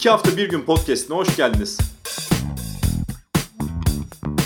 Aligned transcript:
İki 0.00 0.10
hafta 0.10 0.36
bir 0.36 0.48
gün 0.48 0.62
podcastine 0.62 1.16
hoş 1.16 1.36
geldiniz. 1.36 1.78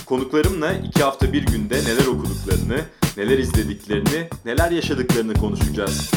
Konuklarımla 0.07 0.73
iki 0.73 1.02
hafta 1.02 1.32
bir 1.32 1.46
günde 1.46 1.75
neler 1.75 2.07
okuduklarını, 2.07 2.80
neler 3.16 3.38
izlediklerini, 3.38 4.29
neler 4.45 4.70
yaşadıklarını 4.70 5.34
konuşacağız. 5.34 6.11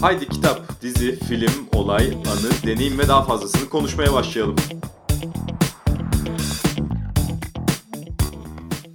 Haydi 0.00 0.28
kitap, 0.28 0.82
dizi, 0.82 1.18
film, 1.18 1.68
olay, 1.72 2.06
anı, 2.06 2.66
deneyim 2.66 2.98
ve 2.98 3.08
daha 3.08 3.24
fazlasını 3.24 3.68
konuşmaya 3.68 4.12
başlayalım. 4.12 4.56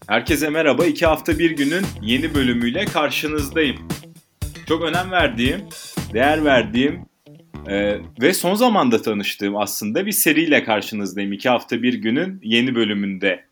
Herkese 0.08 0.50
merhaba. 0.50 0.86
İki 0.86 1.06
hafta 1.06 1.40
bir 1.40 1.52
günün 1.52 1.86
yeni 2.02 2.36
bölümüyle 2.36 2.86
karşınızdayım. 2.86 3.78
Çok 4.68 4.84
önem 4.84 5.12
verdiğim, 5.12 5.62
değer 6.14 6.46
verdiğim 6.46 7.13
ee, 7.70 8.00
ve 8.22 8.34
son 8.34 8.56
zamanda 8.56 9.02
tanıştığım 9.02 9.58
aslında 9.58 10.06
bir 10.06 10.12
seriyle 10.12 10.64
karşınızdayım. 10.64 11.34
İki 11.34 11.50
hafta 11.50 11.82
bir 11.84 11.94
günün 11.94 12.40
yeni 12.44 12.76
bölümünde. 12.76 13.46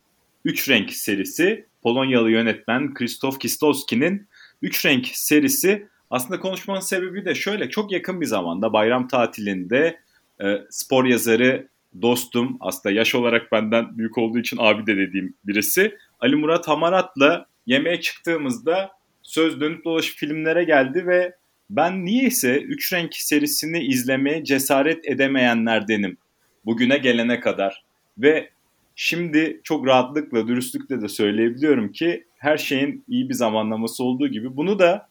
Üç 0.44 0.68
Renk 0.68 0.92
serisi. 0.92 1.66
Polonyalı 1.82 2.30
yönetmen 2.30 2.94
Krzysztof 2.94 3.40
Kistowski'nin 3.40 4.28
Üç 4.62 4.86
Renk 4.86 5.06
serisi. 5.06 5.86
Aslında 6.10 6.40
konuşmanın 6.40 6.80
sebebi 6.80 7.24
de 7.24 7.34
şöyle. 7.34 7.70
Çok 7.70 7.92
yakın 7.92 8.20
bir 8.20 8.26
zamanda 8.26 8.72
bayram 8.72 9.08
tatilinde 9.08 10.00
e, 10.42 10.58
spor 10.70 11.04
yazarı 11.04 11.68
dostum 12.02 12.56
aslında 12.60 12.94
yaş 12.94 13.14
olarak 13.14 13.52
benden 13.52 13.98
büyük 13.98 14.18
olduğu 14.18 14.38
için 14.38 14.56
abi 14.60 14.86
de 14.86 14.96
dediğim 14.96 15.34
birisi. 15.44 15.96
Ali 16.20 16.36
Murat 16.36 16.68
Hamarat'la 16.68 17.46
yemeğe 17.66 18.00
çıktığımızda 18.00 18.90
söz 19.22 19.60
dönüp 19.60 19.84
dolaşıp 19.84 20.16
filmlere 20.16 20.64
geldi 20.64 21.06
ve 21.06 21.36
ben 21.70 22.04
niyeyse 22.04 22.60
Üç 22.60 22.92
Renk 22.92 23.14
serisini 23.14 23.84
izlemeye 23.84 24.44
cesaret 24.44 25.08
edemeyenlerdenim 25.08 26.16
bugüne 26.64 26.98
gelene 26.98 27.40
kadar. 27.40 27.84
Ve 28.18 28.50
şimdi 28.96 29.60
çok 29.64 29.86
rahatlıkla, 29.86 30.48
dürüstlükle 30.48 31.00
de 31.00 31.08
söyleyebiliyorum 31.08 31.92
ki 31.92 32.24
her 32.38 32.56
şeyin 32.56 33.04
iyi 33.08 33.28
bir 33.28 33.34
zamanlaması 33.34 34.04
olduğu 34.04 34.28
gibi 34.28 34.56
bunu 34.56 34.78
da 34.78 35.08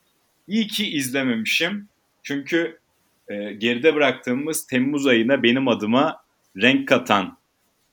iyi 0.47 0.67
ki 0.67 0.91
izlememişim. 0.91 1.87
Çünkü 2.23 2.79
e, 3.27 3.53
geride 3.53 3.95
bıraktığımız 3.95 4.67
Temmuz 4.67 5.07
ayına 5.07 5.43
benim 5.43 5.67
adıma 5.67 6.23
renk 6.57 6.87
katan 6.87 7.37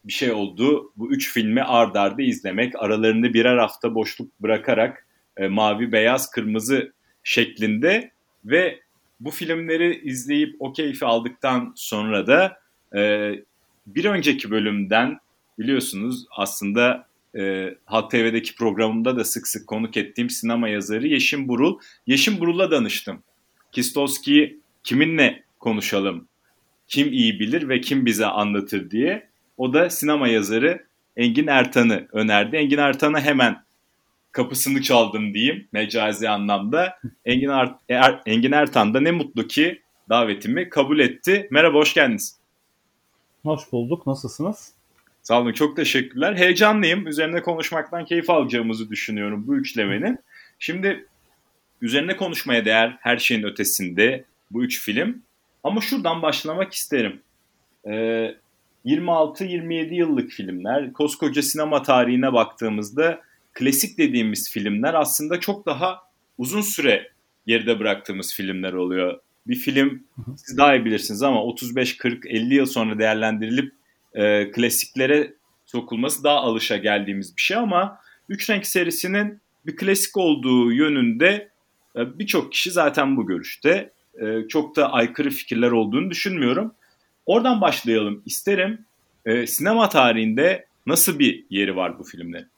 bir 0.05 0.13
şey 0.13 0.33
oldu. 0.33 0.93
Bu 0.97 1.13
üç 1.13 1.33
filmi 1.33 1.63
ard 1.63 1.95
arda 1.95 2.23
izlemek, 2.23 2.83
aralarında 2.83 3.35
birer 3.35 3.59
hafta 3.59 3.95
boşluk 3.95 4.41
bırakarak 4.41 5.07
e, 5.37 5.49
mavi, 5.49 5.93
beyaz, 5.93 6.31
kırmızı 6.31 6.93
şeklinde 7.23 8.11
ve 8.45 8.81
bu 9.21 9.31
filmleri 9.31 10.01
izleyip 10.05 10.57
o 10.59 10.73
keyfi 10.73 11.05
aldıktan 11.05 11.73
sonra 11.77 12.27
da 12.27 12.61
e, 12.97 13.33
bir 13.87 14.05
önceki 14.05 14.51
bölümden 14.51 15.19
biliyorsunuz 15.59 16.27
aslında 16.31 17.07
e, 17.37 17.75
Halk 17.85 18.11
TV'deki 18.11 18.55
programımda 18.55 19.17
da 19.17 19.25
sık 19.25 19.49
sık 19.49 19.67
konuk 19.67 19.97
ettiğim 19.97 20.31
sinema 20.31 20.69
yazarı 20.69 21.07
Yeşim 21.07 21.49
Burul. 21.49 21.79
Yeşim 22.07 22.41
Burul'a 22.41 22.71
danıştım. 22.71 23.23
Kistowski'yi 23.73 24.61
kiminle 24.85 25.43
konuşalım, 25.59 26.29
kim 26.89 27.13
iyi 27.13 27.41
bilir 27.41 27.69
ve 27.69 27.81
kim 27.81 28.07
bize 28.07 28.27
anlatır 28.27 28.91
diye. 28.91 29.29
O 29.57 29.73
da 29.73 29.91
sinema 29.91 30.29
yazarı 30.29 30.87
Engin 31.17 31.47
Ertan'ı 31.47 32.09
önerdi. 32.13 32.57
Engin 32.57 32.79
Ertan'a 32.79 33.21
hemen 33.21 33.63
kapısını 34.39 34.83
çaldım 34.83 35.35
diyeyim 35.35 35.69
mecazi 35.73 36.29
anlamda. 36.29 36.99
Engin, 37.25 37.49
er, 37.89 38.21
Engin 38.27 38.53
Ertan 38.53 38.95
da 38.95 39.01
ne 39.01 39.11
mutlu 39.11 39.47
ki 39.47 39.83
davetimi 40.09 40.69
kabul 40.69 40.99
etti. 40.99 41.49
Merhaba, 41.51 41.79
hoş 41.79 41.95
geldiniz. 41.95 42.37
Hoş 43.43 43.73
bulduk. 43.73 44.07
Nasılsınız? 44.07 44.73
Sağ 45.23 45.41
olun, 45.41 45.53
çok 45.53 45.77
teşekkürler. 45.77 46.37
Heyecanlıyım. 46.37 47.07
Üzerine 47.07 47.43
konuşmaktan 47.43 48.05
keyif 48.05 48.31
alacağımızı 48.31 48.91
düşünüyorum 48.91 49.45
bu 49.47 49.57
üçlemenin. 49.57 50.19
Şimdi 50.59 51.07
üzerine 51.81 52.17
konuşmaya 52.17 52.65
değer 52.65 52.97
her 53.01 53.17
şeyin 53.17 53.43
ötesinde 53.43 54.25
bu 54.51 54.65
üç 54.65 54.81
film. 54.81 55.23
Ama 55.65 55.81
şuradan 55.81 56.23
başlamak 56.23 56.73
isterim. 56.73 57.21
Ee, 57.87 58.35
26-27 58.85 59.95
yıllık 59.95 60.31
filmler. 60.31 60.93
Koskoca 60.93 61.43
sinema 61.43 61.83
tarihine 61.83 62.33
baktığımızda 62.33 63.28
klasik 63.59 63.99
dediğimiz 63.99 64.51
filmler 64.51 64.95
aslında 64.95 65.41
çok 65.41 65.67
daha 65.67 66.03
uzun 66.39 66.61
süre 66.61 67.11
geride 67.47 67.79
bıraktığımız 67.79 68.35
filmler 68.35 68.73
oluyor. 68.73 69.21
Bir 69.47 69.55
film 69.55 70.03
siz 70.37 70.59
daha 70.59 70.75
iyi 70.77 70.85
bilirsiniz 70.85 71.23
ama 71.23 71.45
35, 71.45 71.97
40, 71.97 72.27
50 72.27 72.55
yıl 72.55 72.67
sonra 72.67 72.99
değerlendirilip 72.99 73.73
e, 74.15 74.51
klasiklere 74.51 75.35
sokulması 75.67 76.25
daha 76.25 76.37
alışa 76.37 76.77
geldiğimiz 76.77 77.37
bir 77.37 77.43
şey 77.43 77.57
ama 77.57 78.01
Üç 78.29 78.51
Renk 78.51 78.67
serisinin 78.67 79.41
bir 79.67 79.77
klasik 79.77 80.17
olduğu 80.17 80.73
yönünde 80.73 81.49
e, 81.97 82.19
birçok 82.19 82.53
kişi 82.53 82.71
zaten 82.71 83.17
bu 83.17 83.27
görüşte. 83.27 83.93
E, 84.21 84.49
çok 84.49 84.77
da 84.77 84.93
aykırı 84.93 85.31
fikirler 85.31 85.71
olduğunu 85.71 86.11
düşünmüyorum. 86.11 86.75
Oradan 87.27 87.61
başlayalım 87.61 88.23
isterim. 88.27 88.85
E, 89.27 89.47
sinema 89.47 89.89
tarihinde 89.89 90.67
nasıl 90.87 91.19
bir 91.19 91.45
yeri 91.51 91.77
var 91.77 91.99
bu 91.99 92.05
filmlerin? 92.05 92.49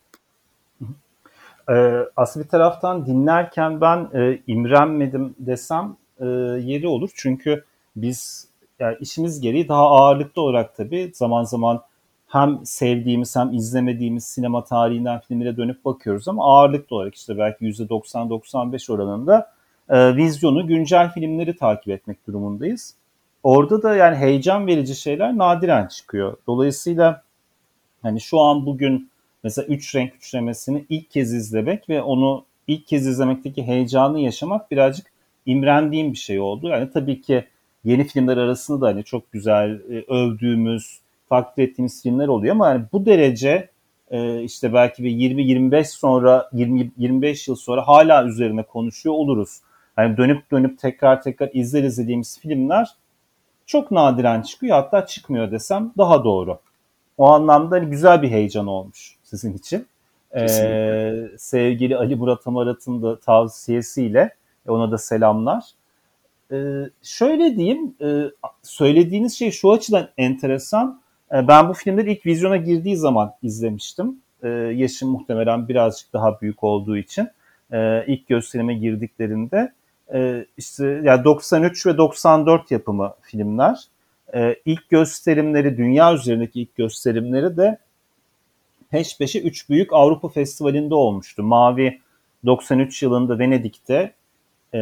E, 1.70 2.06
aslında 2.16 2.44
bir 2.44 2.50
taraftan 2.50 3.06
dinlerken 3.06 3.80
ben 3.80 4.08
e, 4.14 4.38
imrenmedim 4.46 5.34
desem 5.38 5.96
e, 6.20 6.26
yeri 6.60 6.88
olur. 6.88 7.10
Çünkü 7.14 7.64
biz 7.96 8.48
yani 8.78 8.96
işimiz 9.00 9.40
gereği 9.40 9.68
daha 9.68 9.82
ağırlıklı 9.90 10.42
olarak 10.42 10.76
tabii 10.76 11.10
zaman 11.14 11.44
zaman 11.44 11.82
hem 12.28 12.60
sevdiğimiz 12.64 13.36
hem 13.36 13.54
izlemediğimiz 13.54 14.24
sinema 14.24 14.64
tarihinden 14.64 15.20
filmlere 15.20 15.56
dönüp 15.56 15.84
bakıyoruz 15.84 16.28
ama 16.28 16.44
ağırlıklı 16.44 16.96
olarak 16.96 17.14
işte 17.14 17.38
belki 17.38 17.64
%90-95 17.64 18.92
oranında 18.92 19.52
e, 19.88 20.16
vizyonu 20.16 20.66
güncel 20.66 21.12
filmleri 21.12 21.56
takip 21.56 21.88
etmek 21.88 22.26
durumundayız. 22.26 22.94
Orada 23.42 23.82
da 23.82 23.96
yani 23.96 24.16
heyecan 24.16 24.66
verici 24.66 24.94
şeyler 24.94 25.38
nadiren 25.38 25.86
çıkıyor. 25.86 26.36
Dolayısıyla 26.46 27.22
hani 28.02 28.20
şu 28.20 28.40
an 28.40 28.66
bugün 28.66 29.09
mesela 29.44 29.66
üç 29.66 29.94
renk 29.94 30.14
üçlemesini 30.14 30.84
ilk 30.88 31.10
kez 31.10 31.34
izlemek 31.34 31.88
ve 31.88 32.02
onu 32.02 32.44
ilk 32.66 32.86
kez 32.86 33.06
izlemekteki 33.06 33.62
heyecanı 33.62 34.20
yaşamak 34.20 34.70
birazcık 34.70 35.06
imrendiğim 35.46 36.12
bir 36.12 36.18
şey 36.18 36.40
oldu. 36.40 36.68
Yani 36.68 36.90
tabii 36.92 37.20
ki 37.20 37.44
yeni 37.84 38.04
filmler 38.04 38.36
arasında 38.36 38.80
da 38.80 38.86
hani 38.86 39.04
çok 39.04 39.32
güzel 39.32 39.70
e, 39.70 40.04
övdüğümüz, 40.08 41.00
takdir 41.28 41.62
ettiğimiz 41.62 42.02
filmler 42.02 42.28
oluyor 42.28 42.54
ama 42.54 42.68
yani 42.68 42.84
bu 42.92 43.06
derece 43.06 43.68
e, 44.10 44.42
işte 44.42 44.72
belki 44.72 45.04
bir 45.04 45.10
20-25 45.10 45.84
sonra 45.84 46.50
20-25 46.52 47.50
yıl 47.50 47.56
sonra 47.56 47.88
hala 47.88 48.24
üzerine 48.24 48.62
konuşuyor 48.62 49.14
oluruz. 49.14 49.60
Yani 49.98 50.16
dönüp 50.16 50.50
dönüp 50.50 50.78
tekrar 50.78 51.22
tekrar 51.22 51.50
izler 51.52 51.84
izlediğimiz 51.84 52.38
filmler 52.40 52.88
çok 53.66 53.90
nadiren 53.90 54.42
çıkıyor 54.42 54.76
hatta 54.76 55.06
çıkmıyor 55.06 55.50
desem 55.50 55.92
daha 55.98 56.24
doğru. 56.24 56.58
O 57.18 57.26
anlamda 57.26 57.76
hani 57.76 57.90
güzel 57.90 58.22
bir 58.22 58.30
heyecan 58.30 58.66
olmuş 58.66 59.16
sizin 59.30 59.54
için. 59.54 59.86
Ee, 60.36 61.28
sevgili 61.38 61.96
Ali 61.96 62.16
Murat 62.16 62.46
Amarat'ın 62.46 63.02
da 63.02 63.20
tavsiyesiyle 63.20 64.34
ona 64.68 64.90
da 64.90 64.98
selamlar. 64.98 65.64
Ee, 66.52 66.90
şöyle 67.02 67.56
diyeyim, 67.56 67.94
e, 68.02 68.24
söylediğiniz 68.62 69.38
şey 69.38 69.50
şu 69.50 69.72
açıdan 69.72 70.08
enteresan. 70.18 71.00
E, 71.32 71.48
ben 71.48 71.68
bu 71.68 71.72
filmleri 71.72 72.12
ilk 72.12 72.26
vizyona 72.26 72.56
girdiği 72.56 72.96
zaman 72.96 73.32
izlemiştim. 73.42 74.16
E, 74.42 74.48
yaşım 74.48 75.10
muhtemelen 75.10 75.68
birazcık 75.68 76.12
daha 76.12 76.40
büyük 76.40 76.64
olduğu 76.64 76.96
için. 76.96 77.28
E, 77.72 78.04
ilk 78.06 78.28
gösterime 78.28 78.74
girdiklerinde 78.74 79.72
e, 80.14 80.46
işte 80.56 81.00
yani 81.04 81.24
93 81.24 81.86
ve 81.86 81.96
94 81.96 82.70
yapımı 82.70 83.14
filmler. 83.22 83.84
E, 84.34 84.56
ilk 84.64 84.90
gösterimleri, 84.90 85.76
dünya 85.76 86.14
üzerindeki 86.14 86.60
ilk 86.60 86.76
gösterimleri 86.76 87.56
de 87.56 87.78
peş 88.90 89.18
peşe 89.18 89.40
3 89.40 89.70
büyük 89.70 89.92
Avrupa 89.92 90.28
Festivali'nde 90.28 90.94
olmuştu. 90.94 91.42
Mavi 91.42 92.00
93 92.46 93.02
yılında 93.02 93.38
Venedik'te, 93.38 94.12
e, 94.74 94.78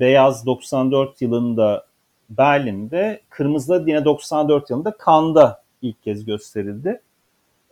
Beyaz 0.00 0.46
94 0.46 1.22
yılında 1.22 1.86
Berlin'de, 2.30 3.20
Kırmızı 3.30 3.84
yine 3.86 4.04
94 4.04 4.70
yılında 4.70 4.96
Cannes'da 5.06 5.62
ilk 5.82 6.02
kez 6.02 6.24
gösterildi. 6.24 7.00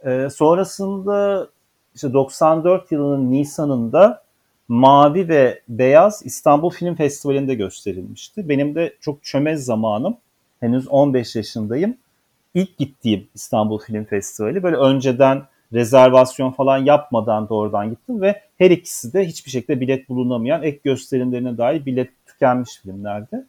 E, 0.05 0.29
sonrasında 0.31 1.49
işte 1.94 2.12
94 2.12 2.93
yılının 2.93 3.31
Nisan'ında 3.31 4.25
Mavi 4.69 5.29
ve 5.29 5.61
Beyaz 5.69 6.23
İstanbul 6.25 6.71
Film 6.71 6.94
Festivali'nde 6.94 7.55
gösterilmişti. 7.55 8.49
Benim 8.49 8.75
de 8.75 8.94
çok 9.00 9.25
çömez 9.25 9.65
zamanım. 9.65 10.17
Henüz 10.61 10.88
15 10.88 11.37
yaşındayım. 11.37 11.97
İlk 12.55 12.79
gittiğim 12.79 13.29
İstanbul 13.35 13.79
Film 13.79 14.05
Festivali. 14.05 14.62
Böyle 14.62 14.76
önceden 14.76 15.43
rezervasyon 15.72 16.50
falan 16.50 16.78
yapmadan 16.78 17.49
doğrudan 17.49 17.90
gittim 17.90 18.20
ve 18.20 18.40
her 18.58 18.70
ikisi 18.70 19.12
de 19.12 19.26
hiçbir 19.26 19.50
şekilde 19.50 19.81
bilet 19.81 20.08
bulunamayan 20.08 20.62
ek 20.62 20.81
gösterimlerine 20.84 21.58
dair 21.58 21.87
bilet 21.87 22.11
tükenmiş 22.26 22.78
filmlerdi. 22.82 23.44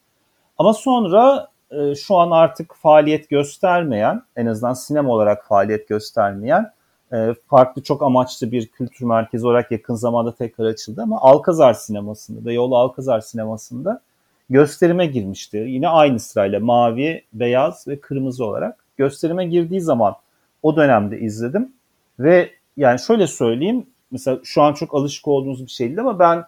Ama 0.57 0.73
sonra 0.73 1.47
e, 1.71 1.95
şu 1.95 2.15
an 2.15 2.31
artık 2.31 2.75
faaliyet 2.75 3.29
göstermeyen, 3.29 4.21
en 4.35 4.45
azından 4.45 4.73
sinema 4.73 5.13
olarak 5.13 5.47
faaliyet 5.47 5.87
göstermeyen 5.87 6.71
e, 7.13 7.35
farklı 7.47 7.83
çok 7.83 8.03
amaçlı 8.03 8.51
bir 8.51 8.67
kültür 8.67 9.05
merkezi 9.05 9.47
olarak 9.47 9.71
yakın 9.71 9.95
zamanda 9.95 10.35
tekrar 10.35 10.65
açıldı 10.65 11.01
ama 11.01 11.21
Alkazar 11.21 11.73
sinemasında, 11.73 12.45
Beyoğlu 12.45 12.77
Alkazar 12.77 13.19
sinemasında 13.19 14.01
gösterime 14.49 15.05
girmişti. 15.05 15.57
Yine 15.57 15.87
aynı 15.89 16.19
sırayla 16.19 16.59
mavi, 16.59 17.23
beyaz 17.33 17.87
ve 17.87 17.99
kırmızı 17.99 18.45
olarak 18.45 18.85
gösterime 18.97 19.45
girdiği 19.45 19.81
zaman 19.81 20.15
o 20.63 20.75
dönemde 20.75 21.19
izledim 21.19 21.74
ve 22.19 22.51
yani 22.77 22.99
şöyle 22.99 23.27
söyleyeyim 23.27 23.87
mesela 24.11 24.39
şu 24.43 24.61
an 24.61 24.73
çok 24.73 24.95
alışık 24.95 25.27
olduğunuz 25.27 25.65
bir 25.65 25.71
şey 25.71 25.87
değil 25.87 25.99
ama 25.99 26.19
ben 26.19 26.45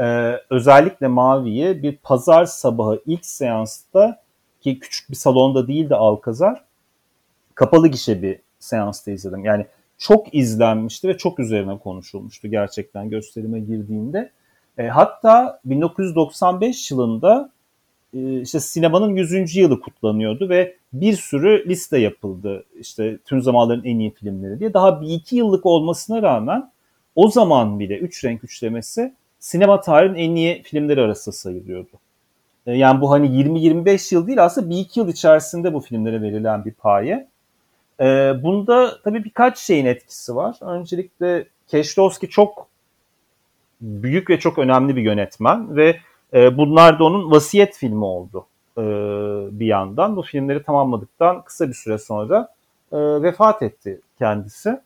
e, 0.00 0.36
özellikle 0.50 1.08
Mavi'yi 1.08 1.82
bir 1.82 1.96
pazar 1.96 2.44
sabahı 2.44 3.02
ilk 3.06 3.26
seansta 3.26 4.22
ki 4.60 4.78
küçük 4.78 5.10
bir 5.10 5.16
salonda 5.16 5.66
değil 5.68 5.90
de 5.90 5.94
Alkazar 5.94 6.64
kapalı 7.54 7.88
gişe 7.88 8.22
bir 8.22 8.38
seansta 8.58 9.10
izledim. 9.10 9.44
Yani 9.44 9.66
çok 9.98 10.34
izlenmişti 10.34 11.08
ve 11.08 11.16
çok 11.16 11.38
üzerine 11.38 11.78
konuşulmuştu 11.78 12.48
gerçekten 12.48 13.10
gösterime 13.10 13.60
girdiğinde. 13.60 14.30
E, 14.78 14.88
hatta 14.88 15.60
1995 15.64 16.90
yılında 16.90 17.50
işte 18.12 18.60
sinemanın 18.60 19.16
100. 19.16 19.56
yılı 19.56 19.80
kutlanıyordu 19.80 20.48
ve 20.48 20.76
bir 20.92 21.12
sürü 21.12 21.68
liste 21.68 21.98
yapıldı. 21.98 22.64
İşte 22.80 23.18
tüm 23.24 23.42
zamanların 23.42 23.84
en 23.84 23.98
iyi 23.98 24.10
filmleri 24.10 24.60
diye. 24.60 24.74
Daha 24.74 25.00
bir 25.00 25.08
iki 25.08 25.36
yıllık 25.36 25.66
olmasına 25.66 26.22
rağmen 26.22 26.70
o 27.14 27.30
zaman 27.30 27.80
bile 27.80 27.98
Üç 27.98 28.24
Renk 28.24 28.44
Üçlemesi 28.44 29.14
sinema 29.38 29.80
tarihinin 29.80 30.18
en 30.18 30.34
iyi 30.34 30.62
filmleri 30.62 31.00
arasında 31.00 31.34
sayılıyordu. 31.34 31.90
E, 32.66 32.72
yani 32.72 33.00
bu 33.00 33.10
hani 33.10 33.26
20-25 33.26 34.14
yıl 34.14 34.26
değil 34.26 34.44
aslında 34.44 34.70
bir 34.70 34.78
iki 34.78 35.00
yıl 35.00 35.08
içerisinde 35.08 35.74
bu 35.74 35.80
filmlere 35.80 36.22
verilen 36.22 36.64
bir 36.64 36.72
paye. 36.72 37.28
E, 38.00 38.04
bunda 38.42 39.02
tabii 39.02 39.24
birkaç 39.24 39.58
şeyin 39.58 39.86
etkisi 39.86 40.36
var. 40.36 40.56
Öncelikle 40.60 41.46
Keşlovski 41.68 42.28
çok 42.28 42.66
büyük 43.80 44.30
ve 44.30 44.38
çok 44.38 44.58
önemli 44.58 44.96
bir 44.96 45.02
yönetmen 45.02 45.76
ve 45.76 45.96
e, 46.34 46.56
bunlar 46.56 46.98
da 46.98 47.04
onun 47.04 47.30
vasiyet 47.30 47.76
filmi 47.76 48.04
oldu 48.04 48.46
bir 49.50 49.66
yandan. 49.66 50.16
Bu 50.16 50.22
filmleri 50.22 50.62
tamamladıktan 50.62 51.42
kısa 51.42 51.68
bir 51.68 51.74
süre 51.74 51.98
sonra 51.98 52.48
vefat 52.92 53.62
etti 53.62 54.00
kendisi 54.18 54.80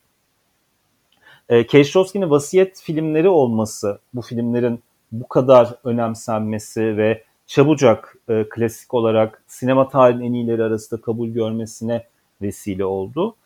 e, 1.48 1.66
Keşrovski'nin 1.66 2.30
vasiyet 2.30 2.80
filmleri 2.80 3.28
olması, 3.28 3.98
bu 4.14 4.22
filmlerin 4.22 4.82
bu 5.12 5.28
kadar 5.28 5.74
önemsenmesi 5.84 6.96
ve 6.96 7.24
çabucak 7.46 8.16
e, 8.28 8.44
klasik 8.50 8.94
olarak 8.94 9.42
sinema 9.46 9.88
tarihinin 9.88 10.24
en 10.24 10.32
iyileri 10.32 10.62
arasında 10.62 11.00
kabul 11.00 11.28
görmesine 11.28 12.04
vesile 12.42 12.84
oldu. 12.84 13.36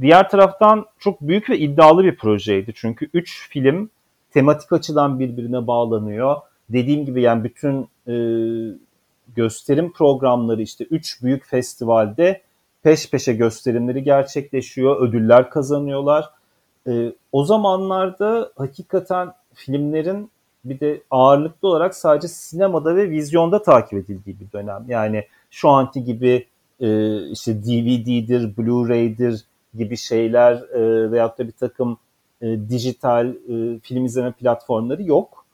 Diğer 0.00 0.30
taraftan 0.30 0.86
çok 0.98 1.20
büyük 1.20 1.50
ve 1.50 1.58
iddialı 1.58 2.04
bir 2.04 2.16
projeydi. 2.16 2.72
Çünkü 2.74 3.10
üç 3.14 3.48
film 3.48 3.90
tematik 4.30 4.72
açıdan 4.72 5.18
birbirine 5.18 5.66
bağlanıyor. 5.66 6.36
Dediğim 6.68 7.04
gibi 7.04 7.22
yani 7.22 7.44
bütün 7.44 7.88
e, 8.08 8.16
gösterim 9.36 9.92
programları 9.92 10.62
işte 10.62 10.84
üç 10.84 11.22
büyük 11.22 11.46
festivalde 11.46 12.42
peş 12.82 13.10
peşe 13.10 13.32
gösterimleri 13.32 14.02
gerçekleşiyor. 14.02 15.08
Ödüller 15.08 15.50
kazanıyorlar 15.50 16.30
e, 16.86 17.12
o 17.32 17.44
zamanlarda 17.44 18.52
hakikaten 18.56 19.32
filmlerin 19.54 20.30
bir 20.64 20.80
de 20.80 21.02
ağırlıklı 21.10 21.68
olarak 21.68 21.94
sadece 21.94 22.28
sinemada 22.28 22.96
ve 22.96 23.10
vizyonda 23.10 23.62
takip 23.62 23.98
edildiği 23.98 24.40
bir 24.40 24.52
dönem. 24.52 24.84
Yani 24.88 25.24
şu 25.50 25.68
anki 25.68 26.04
gibi 26.04 26.46
e, 26.80 27.18
işte 27.30 27.62
DVD'dir, 27.62 28.56
Blu-ray'dir 28.56 29.44
gibi 29.74 29.96
şeyler 29.96 30.54
e, 30.54 31.10
veyahut 31.10 31.38
da 31.38 31.46
bir 31.46 31.52
takım 31.52 31.98
e, 32.42 32.68
dijital 32.68 33.28
e, 33.28 33.78
film 33.78 34.04
izleme 34.04 34.32
platformları 34.32 35.02
yok. 35.02 35.46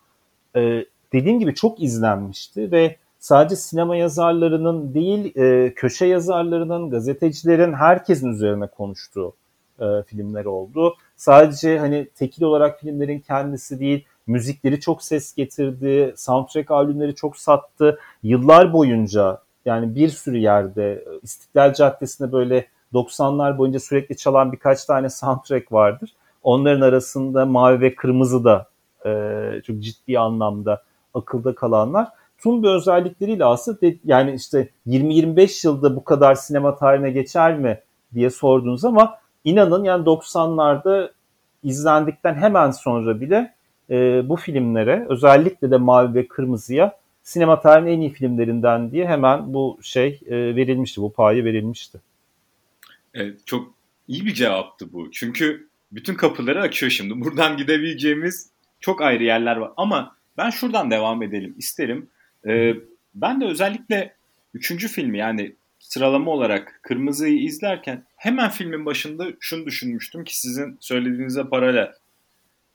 E, 0.56 0.84
dediğim 1.12 1.40
gibi 1.40 1.54
çok 1.54 1.82
izlenmişti 1.82 2.72
ve 2.72 2.96
sadece 3.18 3.56
sinema 3.56 3.96
yazarlarının 3.96 4.94
değil 4.94 5.36
e, 5.36 5.74
köşe 5.74 6.06
yazarlarının, 6.06 6.90
gazetecilerin 6.90 7.72
herkesin 7.72 8.28
üzerine 8.28 8.66
konuştuğu 8.66 9.34
e, 9.80 10.02
filmler 10.06 10.44
oldu. 10.44 10.94
Sadece 11.16 11.78
hani 11.78 12.08
tekil 12.14 12.42
olarak 12.42 12.80
filmlerin 12.80 13.20
kendisi 13.20 13.80
değil, 13.80 14.04
müzikleri 14.26 14.80
çok 14.80 15.02
ses 15.02 15.34
getirdi, 15.34 16.14
soundtrack 16.16 16.70
albümleri 16.70 17.14
çok 17.14 17.36
sattı. 17.36 17.98
Yıllar 18.22 18.72
boyunca 18.72 19.38
yani 19.64 19.94
bir 19.94 20.08
sürü 20.08 20.38
yerde 20.38 21.04
İstiklal 21.22 21.72
Caddesi'nde 21.72 22.32
böyle 22.32 22.66
90'lar 22.92 23.58
boyunca 23.58 23.80
sürekli 23.80 24.16
çalan 24.16 24.52
birkaç 24.52 24.84
tane 24.84 25.08
soundtrack 25.08 25.72
vardır. 25.72 26.12
Onların 26.42 26.80
arasında 26.80 27.46
Mavi 27.46 27.80
ve 27.80 27.94
Kırmızı 27.94 28.44
da 28.44 28.66
e, 29.06 29.62
çok 29.66 29.78
ciddi 29.80 30.18
anlamda 30.18 30.82
akılda 31.14 31.54
kalanlar. 31.54 32.08
Tüm 32.38 32.62
bir 32.62 32.68
özellikleriyle 32.68 33.44
aslında 33.44 33.86
yani 34.04 34.34
işte 34.34 34.68
20-25 34.86 35.66
yılda 35.66 35.96
bu 35.96 36.04
kadar 36.04 36.34
sinema 36.34 36.76
tarihine 36.76 37.10
geçer 37.10 37.58
mi 37.58 37.80
diye 38.14 38.30
sordunuz 38.30 38.84
ama 38.84 39.18
inanın 39.44 39.84
yani 39.84 40.04
90'larda 40.04 41.10
izlendikten 41.62 42.34
hemen 42.34 42.70
sonra 42.70 43.20
bile 43.20 43.54
e, 43.90 44.28
bu 44.28 44.36
filmlere 44.36 45.06
özellikle 45.08 45.70
de 45.70 45.76
Mavi 45.76 46.14
ve 46.14 46.28
Kırmızı'ya 46.28 47.00
sinema 47.22 47.60
tarihinin 47.60 47.96
en 47.96 48.00
iyi 48.00 48.10
filmlerinden 48.10 48.90
diye 48.90 49.06
hemen 49.06 49.54
bu 49.54 49.78
şey 49.82 50.20
e, 50.26 50.56
verilmişti, 50.56 51.02
bu 51.02 51.12
payı 51.12 51.44
verilmişti. 51.44 52.00
Evet, 53.14 53.46
çok 53.46 53.74
iyi 54.08 54.26
bir 54.26 54.34
cevaptı 54.34 54.92
bu. 54.92 55.10
Çünkü 55.10 55.68
bütün 55.92 56.14
kapıları 56.14 56.60
açıyor 56.60 56.90
şimdi. 56.90 57.20
Buradan 57.20 57.56
gidebileceğimiz 57.56 58.50
çok 58.80 59.02
ayrı 59.02 59.24
yerler 59.24 59.56
var. 59.56 59.70
Ama 59.76 60.16
ben 60.40 60.50
şuradan 60.50 60.90
devam 60.90 61.22
edelim 61.22 61.54
isterim. 61.58 62.08
Ee, 62.46 62.74
ben 63.14 63.40
de 63.40 63.44
özellikle 63.44 64.14
üçüncü 64.54 64.88
filmi 64.88 65.18
yani 65.18 65.54
sıralama 65.78 66.30
olarak 66.30 66.80
Kırmızı'yı 66.82 67.38
izlerken 67.42 68.04
hemen 68.16 68.50
filmin 68.50 68.86
başında 68.86 69.26
şunu 69.40 69.66
düşünmüştüm 69.66 70.24
ki 70.24 70.38
sizin 70.40 70.76
söylediğinize 70.80 71.44
paralel. 71.44 71.92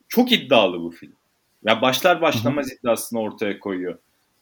Çok 0.07 0.31
iddialı 0.31 0.81
bu 0.81 0.91
film. 0.91 1.13
Ya 1.65 1.81
başlar 1.81 2.21
başlamaz 2.21 2.71
iddiasını 2.71 3.19
ortaya 3.19 3.59
koyuyor. 3.59 3.97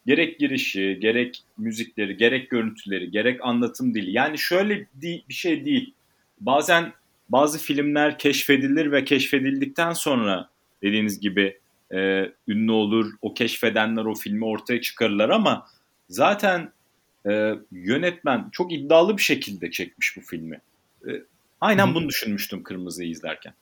Gerek 0.06 0.38
girişi, 0.38 0.98
gerek 1.00 1.44
müzikleri, 1.58 2.16
gerek 2.16 2.50
görüntüleri, 2.50 3.10
gerek 3.10 3.40
anlatım 3.42 3.94
dili. 3.94 4.10
Yani 4.10 4.38
şöyle 4.38 4.86
bir 4.94 5.24
şey 5.34 5.64
değil. 5.64 5.94
Bazen 6.40 6.92
bazı 7.28 7.58
filmler 7.58 8.18
keşfedilir 8.18 8.92
ve 8.92 9.04
keşfedildikten 9.04 9.92
sonra 9.92 10.48
dediğiniz 10.82 11.20
gibi 11.20 11.58
e, 11.92 12.30
ünlü 12.48 12.72
olur. 12.72 13.12
O 13.22 13.34
keşfedenler 13.34 14.04
o 14.04 14.14
filmi 14.14 14.44
ortaya 14.44 14.80
çıkarırlar 14.80 15.28
ama 15.28 15.66
zaten 16.08 16.72
e, 17.26 17.54
yönetmen 17.72 18.48
çok 18.52 18.72
iddialı 18.72 19.16
bir 19.16 19.22
şekilde 19.22 19.70
çekmiş 19.70 20.16
bu 20.16 20.20
filmi. 20.20 20.60
E, 21.06 21.10
aynen 21.60 21.94
bunu 21.94 22.08
düşünmüştüm 22.08 22.62
Kırmızı'yı 22.62 23.10
izlerken. 23.10 23.54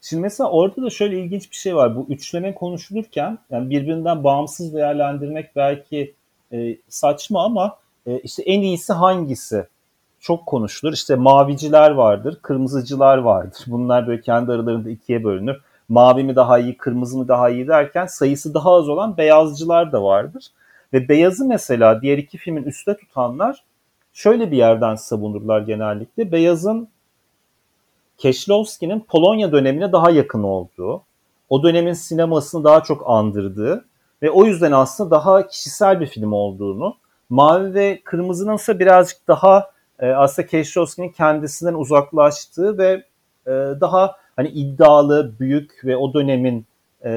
Şimdi 0.00 0.20
mesela 0.22 0.50
orada 0.50 0.82
da 0.82 0.90
şöyle 0.90 1.20
ilginç 1.20 1.50
bir 1.50 1.56
şey 1.56 1.76
var. 1.76 1.96
Bu 1.96 2.06
üçleme 2.08 2.54
konuşulurken 2.54 3.38
yani 3.50 3.70
birbirinden 3.70 4.24
bağımsız 4.24 4.74
değerlendirmek 4.74 5.56
belki 5.56 6.14
e, 6.52 6.76
saçma 6.88 7.44
ama 7.44 7.78
e, 8.06 8.18
işte 8.18 8.42
en 8.42 8.60
iyisi 8.60 8.92
hangisi 8.92 9.66
çok 10.20 10.46
konuşulur. 10.46 10.92
İşte 10.92 11.14
maviciler 11.14 11.90
vardır, 11.90 12.38
kırmızıcılar 12.42 13.18
vardır. 13.18 13.64
Bunlar 13.66 14.06
böyle 14.06 14.20
kendi 14.20 14.52
aralarında 14.52 14.90
ikiye 14.90 15.24
bölünür. 15.24 15.56
Mavi 15.92 16.24
mi 16.24 16.36
daha 16.36 16.58
iyi, 16.58 16.76
kırmızı 16.76 17.18
mı 17.18 17.28
daha 17.28 17.50
iyi 17.50 17.68
derken 17.68 18.06
sayısı 18.06 18.54
daha 18.54 18.72
az 18.72 18.88
olan 18.88 19.16
beyazcılar 19.16 19.92
da 19.92 20.02
vardır. 20.02 20.46
Ve 20.92 21.08
Beyaz'ı 21.08 21.44
mesela 21.44 22.02
diğer 22.02 22.18
iki 22.18 22.38
filmin 22.38 22.62
üstte 22.62 22.96
tutanlar 22.96 23.64
şöyle 24.12 24.50
bir 24.50 24.56
yerden 24.56 24.94
savunurlar 24.94 25.60
genellikle. 25.60 26.32
Beyaz'ın 26.32 26.88
Keşlovski'nin 28.18 29.00
Polonya 29.00 29.52
dönemine 29.52 29.92
daha 29.92 30.10
yakın 30.10 30.42
olduğu, 30.42 31.02
o 31.48 31.62
dönemin 31.62 31.92
sinemasını 31.92 32.64
daha 32.64 32.82
çok 32.82 33.10
andırdığı 33.10 33.84
ve 34.22 34.30
o 34.30 34.44
yüzden 34.44 34.72
aslında 34.72 35.10
daha 35.10 35.46
kişisel 35.46 36.00
bir 36.00 36.06
film 36.06 36.32
olduğunu, 36.32 36.96
Mavi 37.30 37.74
ve 37.74 38.00
Kırmızı'nın 38.04 38.54
ise 38.54 38.78
birazcık 38.78 39.28
daha 39.28 39.70
e, 39.98 40.10
aslında 40.10 40.48
Keşlovski'nin 40.48 41.08
kendisinden 41.08 41.74
uzaklaştığı 41.74 42.78
ve 42.78 43.04
e, 43.46 43.50
daha 43.80 44.21
hani 44.36 44.48
iddialı, 44.48 45.32
büyük 45.40 45.84
ve 45.84 45.96
o 45.96 46.14
dönemin 46.14 46.66
e, 47.04 47.10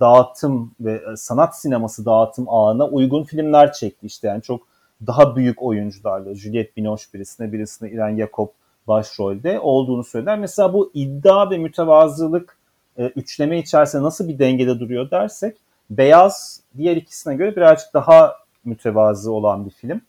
dağıtım 0.00 0.72
ve 0.80 0.92
e, 1.12 1.16
sanat 1.16 1.60
sineması 1.60 2.04
dağıtım 2.04 2.44
ağına 2.48 2.86
uygun 2.86 3.24
filmler 3.24 3.72
çekti 3.72 4.06
işte 4.06 4.28
yani 4.28 4.42
çok 4.42 4.60
daha 5.06 5.36
büyük 5.36 5.62
oyuncularla 5.62 6.34
Juliette 6.34 6.76
Binoche 6.76 7.04
birisine 7.14 7.52
birisine 7.52 7.90
İren 7.90 8.16
Jakob 8.16 8.48
başrolde 8.88 9.60
olduğunu 9.60 10.04
söyler. 10.04 10.38
Mesela 10.38 10.72
bu 10.72 10.90
iddia 10.94 11.50
ve 11.50 11.58
mütevazılık 11.58 12.58
e, 12.98 13.06
üçleme 13.06 13.58
içerisinde 13.58 14.02
nasıl 14.02 14.28
bir 14.28 14.38
dengede 14.38 14.80
duruyor 14.80 15.10
dersek 15.10 15.56
Beyaz 15.90 16.60
diğer 16.76 16.96
ikisine 16.96 17.34
göre 17.34 17.56
birazcık 17.56 17.94
daha 17.94 18.36
mütevazı 18.64 19.32
olan 19.32 19.66
bir 19.66 19.70
film. 19.70 20.00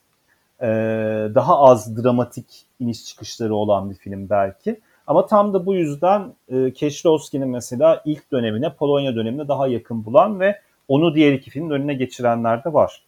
E, 0.61 0.67
daha 1.35 1.59
az 1.59 2.03
dramatik 2.03 2.65
iniş 2.79 3.05
çıkışları 3.05 3.55
olan 3.55 3.89
bir 3.89 3.95
film 3.95 4.29
belki. 4.29 4.79
Ama 5.07 5.25
tam 5.25 5.53
da 5.53 5.65
bu 5.65 5.75
yüzden 5.75 6.33
e, 6.49 6.73
Keşlovski'nin 6.73 7.49
mesela 7.49 8.01
ilk 8.05 8.31
dönemine, 8.31 8.73
Polonya 8.73 9.15
dönemine 9.15 9.47
daha 9.47 9.67
yakın 9.67 10.05
bulan 10.05 10.39
ve 10.39 10.61
onu 10.87 11.15
diğer 11.15 11.33
iki 11.33 11.49
filmin 11.49 11.69
önüne 11.69 11.93
geçirenler 11.93 12.63
de 12.63 12.73
var. 12.73 13.03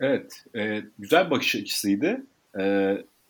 Evet, 0.00 0.44
e, 0.56 0.82
güzel 0.98 1.30
bakış 1.30 1.54
açısıydı. 1.54 2.20
E, 2.58 2.62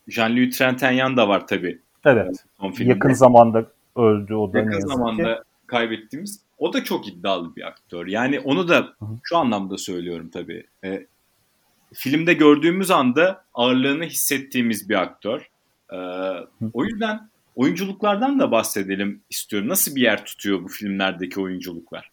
Jean-Louis 0.09 0.59
Trintignant 0.59 1.17
da 1.17 1.29
var 1.29 1.47
tabii. 1.47 1.79
Evet, 2.05 2.45
son 2.61 2.85
yakın 2.85 3.12
zamanda 3.12 3.67
öldü 3.97 4.35
o 4.35 4.52
da 4.52 4.59
Yakın 4.59 4.81
zamanda 4.81 5.35
ki. 5.35 5.43
kaybettiğimiz. 5.67 6.41
O 6.59 6.73
da 6.73 6.85
çok 6.85 7.09
iddialı 7.09 7.57
bir 7.57 7.62
aktör. 7.62 8.07
Yani 8.07 8.41
onu 8.41 8.69
da 8.69 8.76
Hı-hı. 8.76 9.19
şu 9.23 9.37
anlamda 9.37 9.79
söylüyorum 9.79 10.31
tabii. 10.33 10.67
E, 10.85 11.07
filmde 11.95 12.35
gördüğümüz 12.35 12.91
anda 12.91 13.45
ağırlığını 13.55 14.05
hissettiğimiz 14.05 14.88
bir 14.88 14.95
aktör. 14.95 15.50
E, 15.92 15.99
o 16.72 16.84
yüzden 16.84 17.28
oyunculuklardan 17.56 18.38
da 18.40 18.50
bahsedelim 18.50 19.22
istiyorum. 19.30 19.68
Nasıl 19.68 19.96
bir 19.96 20.02
yer 20.02 20.25
tutuyor 20.25 20.62
bu 20.62 20.68
filmlerdeki 20.68 21.40
oyunculuklar? 21.40 22.11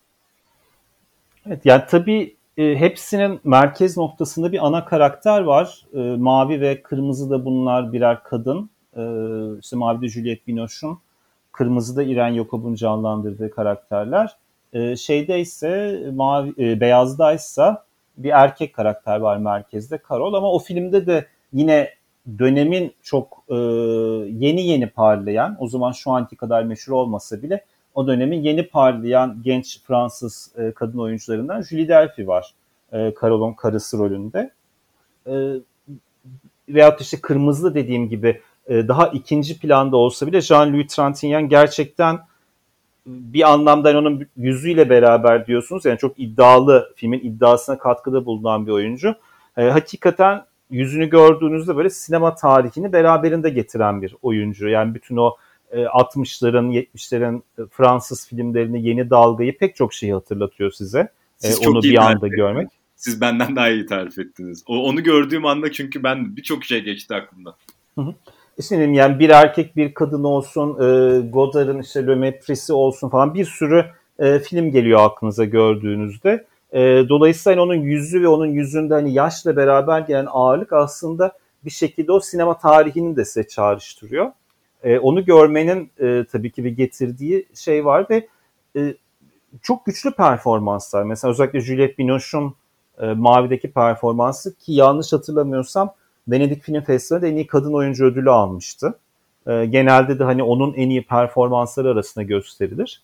Evet 1.45 1.65
yani 1.65 1.83
tabii 1.89 2.35
e, 2.57 2.75
hepsinin 2.75 3.39
merkez 3.43 3.97
noktasında 3.97 4.51
bir 4.51 4.67
ana 4.67 4.85
karakter 4.85 5.41
var. 5.41 5.85
E, 5.93 5.99
mavi 5.99 6.61
ve 6.61 6.81
kırmızı 6.81 7.29
da 7.29 7.45
bunlar 7.45 7.93
birer 7.93 8.23
kadın. 8.23 8.69
E, 8.97 9.01
işte 9.61 9.75
Mavi'de 9.75 10.07
Juliette 10.07 10.47
Binoche'un, 10.47 10.99
kırmızıda 11.51 12.03
İren 12.03 12.29
Yakup'un 12.29 12.75
canlandırdığı 12.75 13.51
karakterler. 13.51 14.35
E, 14.73 14.95
şeyde 14.95 15.39
ise 15.39 16.03
mavi, 16.13 16.53
e, 16.59 16.79
beyazda 16.79 17.33
ise 17.33 17.75
bir 18.17 18.29
erkek 18.29 18.75
karakter 18.75 19.19
var 19.19 19.37
merkezde 19.37 19.99
Carol 20.09 20.33
ama 20.33 20.51
o 20.51 20.59
filmde 20.59 21.07
de 21.07 21.27
yine 21.53 21.89
dönemin 22.39 22.93
çok 23.01 23.43
e, 23.49 23.55
yeni 24.45 24.67
yeni 24.67 24.89
parlayan, 24.89 25.57
o 25.59 25.67
zaman 25.67 25.91
şu 25.91 26.11
anki 26.11 26.35
kadar 26.35 26.63
meşhur 26.63 26.93
olmasa 26.93 27.41
bile 27.41 27.65
o 27.93 28.07
dönemin 28.07 28.43
yeni 28.43 28.67
parlayan 28.67 29.37
genç 29.41 29.81
Fransız 29.83 30.51
e, 30.57 30.71
kadın 30.71 30.99
oyuncularından 30.99 31.61
Julie 31.61 31.87
Delpy 31.87 32.27
var. 32.27 32.53
E, 32.93 33.13
Carol'un 33.21 33.53
karısı 33.53 33.97
rolünde. 33.97 34.51
E, 35.27 35.33
veyahut 36.69 37.01
işte 37.01 37.21
Kırmızı 37.21 37.75
dediğim 37.75 38.09
gibi 38.09 38.41
e, 38.67 38.87
daha 38.87 39.07
ikinci 39.07 39.59
planda 39.59 39.97
olsa 39.97 40.27
bile 40.27 40.37
Jean-Louis 40.37 40.87
Trintignant 40.87 41.49
gerçekten 41.49 42.19
bir 43.05 43.51
anlamda 43.51 43.97
onun 43.97 44.27
yüzüyle 44.37 44.89
beraber 44.89 45.47
diyorsunuz. 45.47 45.85
Yani 45.85 45.97
çok 45.97 46.19
iddialı, 46.19 46.93
filmin 46.95 47.19
iddiasına 47.19 47.77
katkıda 47.77 48.25
bulunan 48.25 48.67
bir 48.67 48.71
oyuncu. 48.71 49.15
E, 49.57 49.63
hakikaten 49.63 50.41
yüzünü 50.69 51.09
gördüğünüzde 51.09 51.75
böyle 51.75 51.89
sinema 51.89 52.35
tarihini 52.35 52.93
beraberinde 52.93 53.49
getiren 53.49 54.01
bir 54.01 54.15
oyuncu. 54.21 54.67
Yani 54.67 54.95
bütün 54.95 55.17
o 55.17 55.35
60'ların, 55.73 56.77
e, 56.77 56.79
70'lerin 56.79 57.41
e, 57.59 57.61
Fransız 57.71 58.27
filmlerini, 58.27 58.87
yeni 58.87 59.09
dalgayı 59.09 59.57
pek 59.57 59.75
çok 59.75 59.93
şeyi 59.93 60.13
hatırlatıyor 60.13 60.71
size. 60.71 61.09
Siz 61.37 61.63
e, 61.63 61.69
onu 61.69 61.83
bir 61.83 61.97
anda 61.97 62.27
görmek. 62.27 62.69
Siz 62.95 63.21
benden 63.21 63.55
daha 63.55 63.69
iyi 63.69 63.85
tarif 63.85 64.19
ettiniz. 64.19 64.63
O, 64.67 64.77
onu 64.77 65.03
gördüğüm 65.03 65.45
anda 65.45 65.71
çünkü 65.71 66.03
ben 66.03 66.35
birçok 66.35 66.63
şey 66.63 66.83
geçti 66.83 67.15
aklımda. 67.15 67.55
Hı 67.95 68.01
hı. 68.01 68.13
İşte 68.57 68.75
yani 68.75 69.19
bir 69.19 69.29
erkek 69.29 69.75
bir 69.75 69.93
kadın 69.93 70.23
olsun, 70.23 70.69
e, 70.69 71.19
Godard'ın 71.29 71.81
işte 71.81 72.07
Le 72.07 72.15
Maîtris'i 72.15 72.73
olsun 72.73 73.09
falan 73.09 73.33
bir 73.33 73.45
sürü 73.45 73.85
e, 74.19 74.39
film 74.39 74.71
geliyor 74.71 74.99
aklınıza 75.01 75.45
gördüğünüzde. 75.45 76.45
E, 76.73 76.79
dolayısıyla 77.09 77.63
onun 77.63 77.75
yüzü 77.75 78.21
ve 78.21 78.27
onun 78.27 78.45
yüzünde 78.45 78.93
hani 78.93 79.13
yaşla 79.13 79.55
beraber 79.55 79.99
gelen 80.01 80.27
ağırlık 80.29 80.73
aslında 80.73 81.31
bir 81.65 81.69
şekilde 81.69 82.11
o 82.11 82.19
sinema 82.19 82.57
tarihini 82.57 83.15
de 83.15 83.25
size 83.25 83.47
çağrıştırıyor. 83.47 84.31
E, 84.83 84.99
onu 84.99 85.25
görmenin 85.25 85.91
e, 85.99 86.25
tabii 86.31 86.51
ki 86.51 86.63
bir 86.63 86.71
getirdiği 86.71 87.47
şey 87.55 87.85
var 87.85 88.05
ve 88.09 88.27
e, 88.75 88.95
çok 89.61 89.85
güçlü 89.85 90.11
performanslar. 90.11 91.03
Mesela 91.03 91.31
özellikle 91.31 91.59
Juliette 91.59 91.97
Binoche'un 91.97 92.55
e, 92.99 93.13
Mavi'deki 93.13 93.71
performansı 93.71 94.57
ki 94.57 94.73
yanlış 94.73 95.13
hatırlamıyorsam 95.13 95.93
Venedik 96.27 96.63
Film 96.63 96.81
Festivali'nde 96.81 97.29
en 97.29 97.35
iyi 97.35 97.47
kadın 97.47 97.73
oyuncu 97.73 98.05
ödülü 98.05 98.31
almıştı. 98.31 98.99
E, 99.47 99.65
genelde 99.65 100.19
de 100.19 100.23
hani 100.23 100.43
onun 100.43 100.73
en 100.73 100.89
iyi 100.89 101.05
performansları 101.05 101.89
arasında 101.89 102.23
gösterilir. 102.23 103.01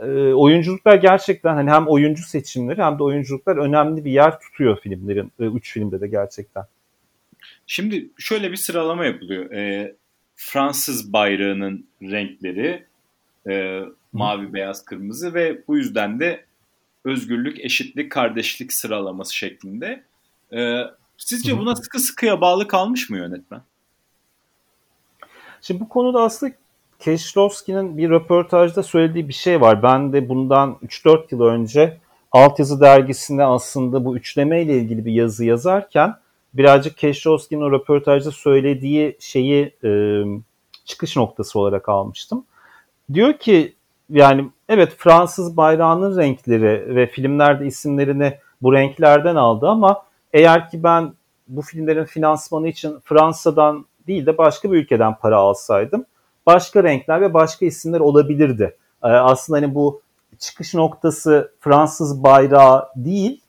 E, 0.00 0.06
oyunculuklar 0.34 0.94
gerçekten 0.94 1.54
hani 1.54 1.70
hem 1.70 1.88
oyuncu 1.88 2.22
seçimleri 2.22 2.82
hem 2.82 2.98
de 2.98 3.02
oyunculuklar 3.02 3.56
önemli 3.56 4.04
bir 4.04 4.10
yer 4.10 4.40
tutuyor 4.40 4.80
filmlerin. 4.80 5.32
E, 5.40 5.44
üç 5.44 5.72
filmde 5.72 6.00
de 6.00 6.08
gerçekten. 6.08 6.64
Şimdi 7.66 8.10
şöyle 8.18 8.50
bir 8.50 8.56
sıralama 8.56 9.04
yapılıyor. 9.04 9.50
E, 9.50 9.94
Fransız 10.36 11.12
bayrağının 11.12 11.86
renkleri 12.02 12.86
e, 13.48 13.82
mavi, 14.12 14.52
beyaz, 14.52 14.84
kırmızı 14.84 15.34
ve 15.34 15.62
bu 15.68 15.76
yüzden 15.76 16.20
de 16.20 16.44
özgürlük, 17.04 17.64
eşitlik, 17.64 18.12
kardeşlik 18.12 18.72
sıralaması 18.72 19.36
şeklinde. 19.36 20.04
E, 20.52 20.80
sizce 21.16 21.58
buna 21.58 21.76
sıkı 21.76 21.98
sıkıya 21.98 22.40
bağlı 22.40 22.68
kalmış 22.68 23.10
mı 23.10 23.16
yönetmen? 23.16 23.62
Şimdi 25.60 25.80
bu 25.80 25.88
konuda 25.88 26.22
aslında 26.22 26.52
Keşlovski'nin 26.98 27.98
bir 27.98 28.10
röportajda 28.10 28.82
söylediği 28.82 29.28
bir 29.28 29.32
şey 29.32 29.60
var. 29.60 29.82
Ben 29.82 30.12
de 30.12 30.28
bundan 30.28 30.76
3-4 30.86 31.24
yıl 31.30 31.40
önce 31.40 31.98
Altyazı 32.32 32.80
dergisinde 32.80 33.44
aslında 33.44 34.04
bu 34.04 34.16
üçleme 34.16 34.62
ile 34.62 34.76
ilgili 34.76 35.04
bir 35.04 35.12
yazı 35.12 35.44
yazarken 35.44 36.14
birazcık 36.54 36.96
Keşlovski'nin 36.96 37.60
o 37.60 37.72
röportajda 37.72 38.30
söylediği 38.30 39.16
şeyi 39.20 39.74
e, 39.84 40.22
çıkış 40.84 41.16
noktası 41.16 41.58
olarak 41.58 41.88
almıştım. 41.88 42.44
Diyor 43.12 43.32
ki 43.32 43.74
yani 44.10 44.50
evet 44.68 44.92
Fransız 44.98 45.56
bayrağının 45.56 46.16
renkleri 46.16 46.96
ve 46.96 47.06
filmlerde 47.06 47.66
isimlerini 47.66 48.38
bu 48.62 48.72
renklerden 48.72 49.36
aldı 49.36 49.68
ama 49.68 50.02
eğer 50.32 50.70
ki 50.70 50.82
ben 50.82 51.12
bu 51.48 51.62
filmlerin 51.62 52.04
finansmanı 52.04 52.68
için 52.68 52.98
Fransa'dan 53.04 53.86
değil 54.06 54.26
de 54.26 54.38
başka 54.38 54.72
bir 54.72 54.76
ülkeden 54.76 55.14
para 55.14 55.36
alsaydım 55.36 56.04
başka 56.46 56.84
renkler 56.84 57.20
ve 57.20 57.34
başka 57.34 57.66
isimler 57.66 58.00
olabilirdi. 58.00 58.76
Ee, 59.02 59.06
aslında 59.06 59.58
hani 59.58 59.74
bu 59.74 60.02
çıkış 60.38 60.74
noktası 60.74 61.52
Fransız 61.60 62.22
bayrağı 62.22 62.88
değil 62.96 63.40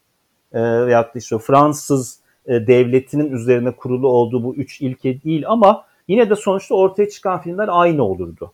e, 0.54 1.06
işte 1.16 1.38
Fransız 1.38 2.20
e, 2.46 2.68
devletinin 2.68 3.32
üzerine 3.32 3.72
kurulu 3.72 4.08
olduğu 4.08 4.44
bu 4.44 4.56
üç 4.56 4.82
ilke 4.82 5.24
değil 5.24 5.44
ama 5.48 5.86
yine 6.08 6.30
de 6.30 6.36
sonuçta 6.36 6.76
ortaya 6.76 7.10
çıkan 7.10 7.42
filmler 7.42 7.70
aynı 7.72 8.04
olurdu 8.04 8.54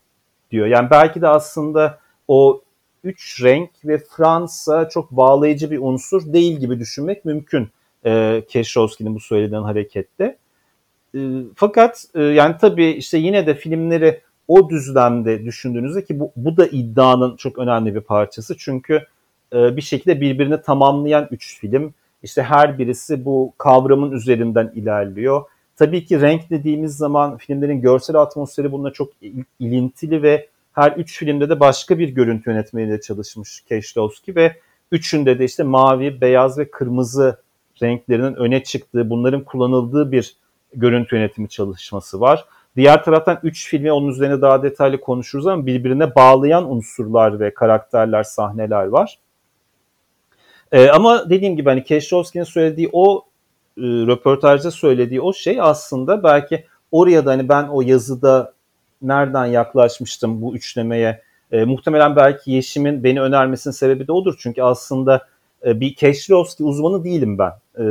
diyor. 0.51 0.67
Yani 0.67 0.89
belki 0.91 1.21
de 1.21 1.27
aslında 1.27 1.99
o 2.27 2.61
üç 3.03 3.43
renk 3.43 3.69
ve 3.85 3.97
Fransa 3.97 4.89
çok 4.89 5.11
bağlayıcı 5.11 5.71
bir 5.71 5.79
unsur 5.81 6.33
değil 6.33 6.59
gibi 6.59 6.79
düşünmek 6.79 7.25
mümkün 7.25 7.69
e, 8.05 8.43
Keşrovski'nin 8.49 9.15
bu 9.15 9.19
söylediğin 9.19 9.61
harekette. 9.61 10.37
E, 11.15 11.19
fakat 11.55 12.05
e, 12.15 12.21
yani 12.21 12.55
tabii 12.61 12.89
işte 12.89 13.17
yine 13.17 13.47
de 13.47 13.55
filmleri 13.55 14.21
o 14.51 14.69
düzlemde 14.69 15.45
düşündüğünüzde 15.45 16.05
ki 16.05 16.19
bu, 16.19 16.31
bu 16.35 16.57
da 16.57 16.67
iddianın 16.67 17.35
çok 17.35 17.57
önemli 17.57 17.95
bir 17.95 18.01
parçası. 18.01 18.57
Çünkü 18.57 19.05
e, 19.53 19.77
bir 19.77 19.81
şekilde 19.81 20.21
birbirini 20.21 20.61
tamamlayan 20.61 21.27
üç 21.31 21.59
film. 21.59 21.93
İşte 22.23 22.43
her 22.43 22.79
birisi 22.79 23.25
bu 23.25 23.53
kavramın 23.57 24.11
üzerinden 24.11 24.71
ilerliyor. 24.75 25.43
Tabii 25.75 26.05
ki 26.05 26.21
renk 26.21 26.49
dediğimiz 26.49 26.97
zaman 26.97 27.37
filmlerin 27.37 27.81
görsel 27.81 28.15
atmosferi 28.15 28.71
bununla 28.71 28.93
çok 28.93 29.09
ilintili 29.59 30.23
ve 30.23 30.47
her 30.73 30.91
üç 30.91 31.19
filmde 31.19 31.49
de 31.49 31.59
başka 31.59 31.99
bir 31.99 32.09
görüntü 32.09 32.49
yönetmeniyle 32.49 33.01
çalışmış 33.01 33.61
Keşlovski 33.61 34.35
ve 34.35 34.55
üçünde 34.91 35.39
de 35.39 35.45
işte 35.45 35.63
mavi, 35.63 36.21
beyaz 36.21 36.57
ve 36.57 36.71
kırmızı 36.71 37.37
renklerinin 37.81 38.35
öne 38.35 38.63
çıktığı, 38.63 39.09
bunların 39.09 39.43
kullanıldığı 39.43 40.11
bir 40.11 40.35
görüntü 40.73 41.15
yönetimi 41.15 41.49
çalışması 41.49 42.19
var. 42.19 42.45
Diğer 42.75 43.03
taraftan 43.03 43.39
üç 43.43 43.69
filmi 43.69 43.91
onun 43.91 44.07
üzerine 44.07 44.41
daha 44.41 44.63
detaylı 44.63 45.01
konuşuruz 45.01 45.47
ama 45.47 45.65
birbirine 45.65 46.15
bağlayan 46.15 46.71
unsurlar 46.71 47.39
ve 47.39 47.53
karakterler, 47.53 48.23
sahneler 48.23 48.85
var. 48.85 49.19
Ee, 50.71 50.89
ama 50.89 51.29
dediğim 51.29 51.55
gibi 51.55 51.69
hani 51.69 51.83
Keşrovski'nin 51.83 52.43
söylediği 52.43 52.89
o 52.93 53.25
e, 53.77 53.81
röportajda 53.81 54.71
söylediği 54.71 55.21
o 55.21 55.33
şey 55.33 55.61
aslında 55.61 56.23
belki 56.23 56.65
oraya 56.91 57.25
da 57.25 57.31
hani 57.31 57.49
ben 57.49 57.67
o 57.67 57.81
yazıda 57.81 58.53
nereden 59.01 59.45
yaklaşmıştım 59.45 60.41
bu 60.41 60.55
üçlemeye 60.55 61.21
e, 61.51 61.63
muhtemelen 61.65 62.15
belki 62.15 62.51
Yeşim'in 62.51 63.03
beni 63.03 63.21
önermesinin 63.21 63.73
sebebi 63.73 64.07
de 64.07 64.11
odur. 64.11 64.35
Çünkü 64.39 64.61
aslında 64.61 65.27
e, 65.65 65.79
bir 65.79 65.95
Keşrovski 65.95 66.63
uzmanı 66.63 67.03
değilim 67.03 67.37
ben. 67.37 67.51
E, 67.75 67.83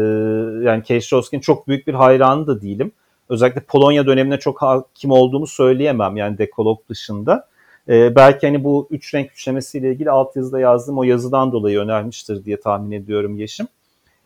yani 0.64 0.82
Keşrovski'nin 0.82 1.40
çok 1.40 1.68
büyük 1.68 1.86
bir 1.86 1.94
hayranı 1.94 2.46
da 2.46 2.62
değilim. 2.62 2.92
Özellikle 3.30 3.60
Polonya 3.60 4.06
dönemine 4.06 4.38
çok 4.38 4.62
hakim 4.62 5.10
olduğumu 5.10 5.46
söyleyemem 5.46 6.16
yani 6.16 6.38
dekolog 6.38 6.78
dışında. 6.88 7.48
E, 7.88 8.16
belki 8.16 8.46
hani 8.46 8.64
bu 8.64 8.88
üç 8.90 9.14
renk 9.14 9.32
üçlemesiyle 9.32 9.92
ilgili 9.92 10.10
altyazıda 10.10 10.60
yazdığım 10.60 10.98
o 10.98 11.02
yazıdan 11.02 11.52
dolayı 11.52 11.78
önermiştir 11.78 12.44
diye 12.44 12.60
tahmin 12.60 12.92
ediyorum 12.92 13.36
Yeşim. 13.36 13.68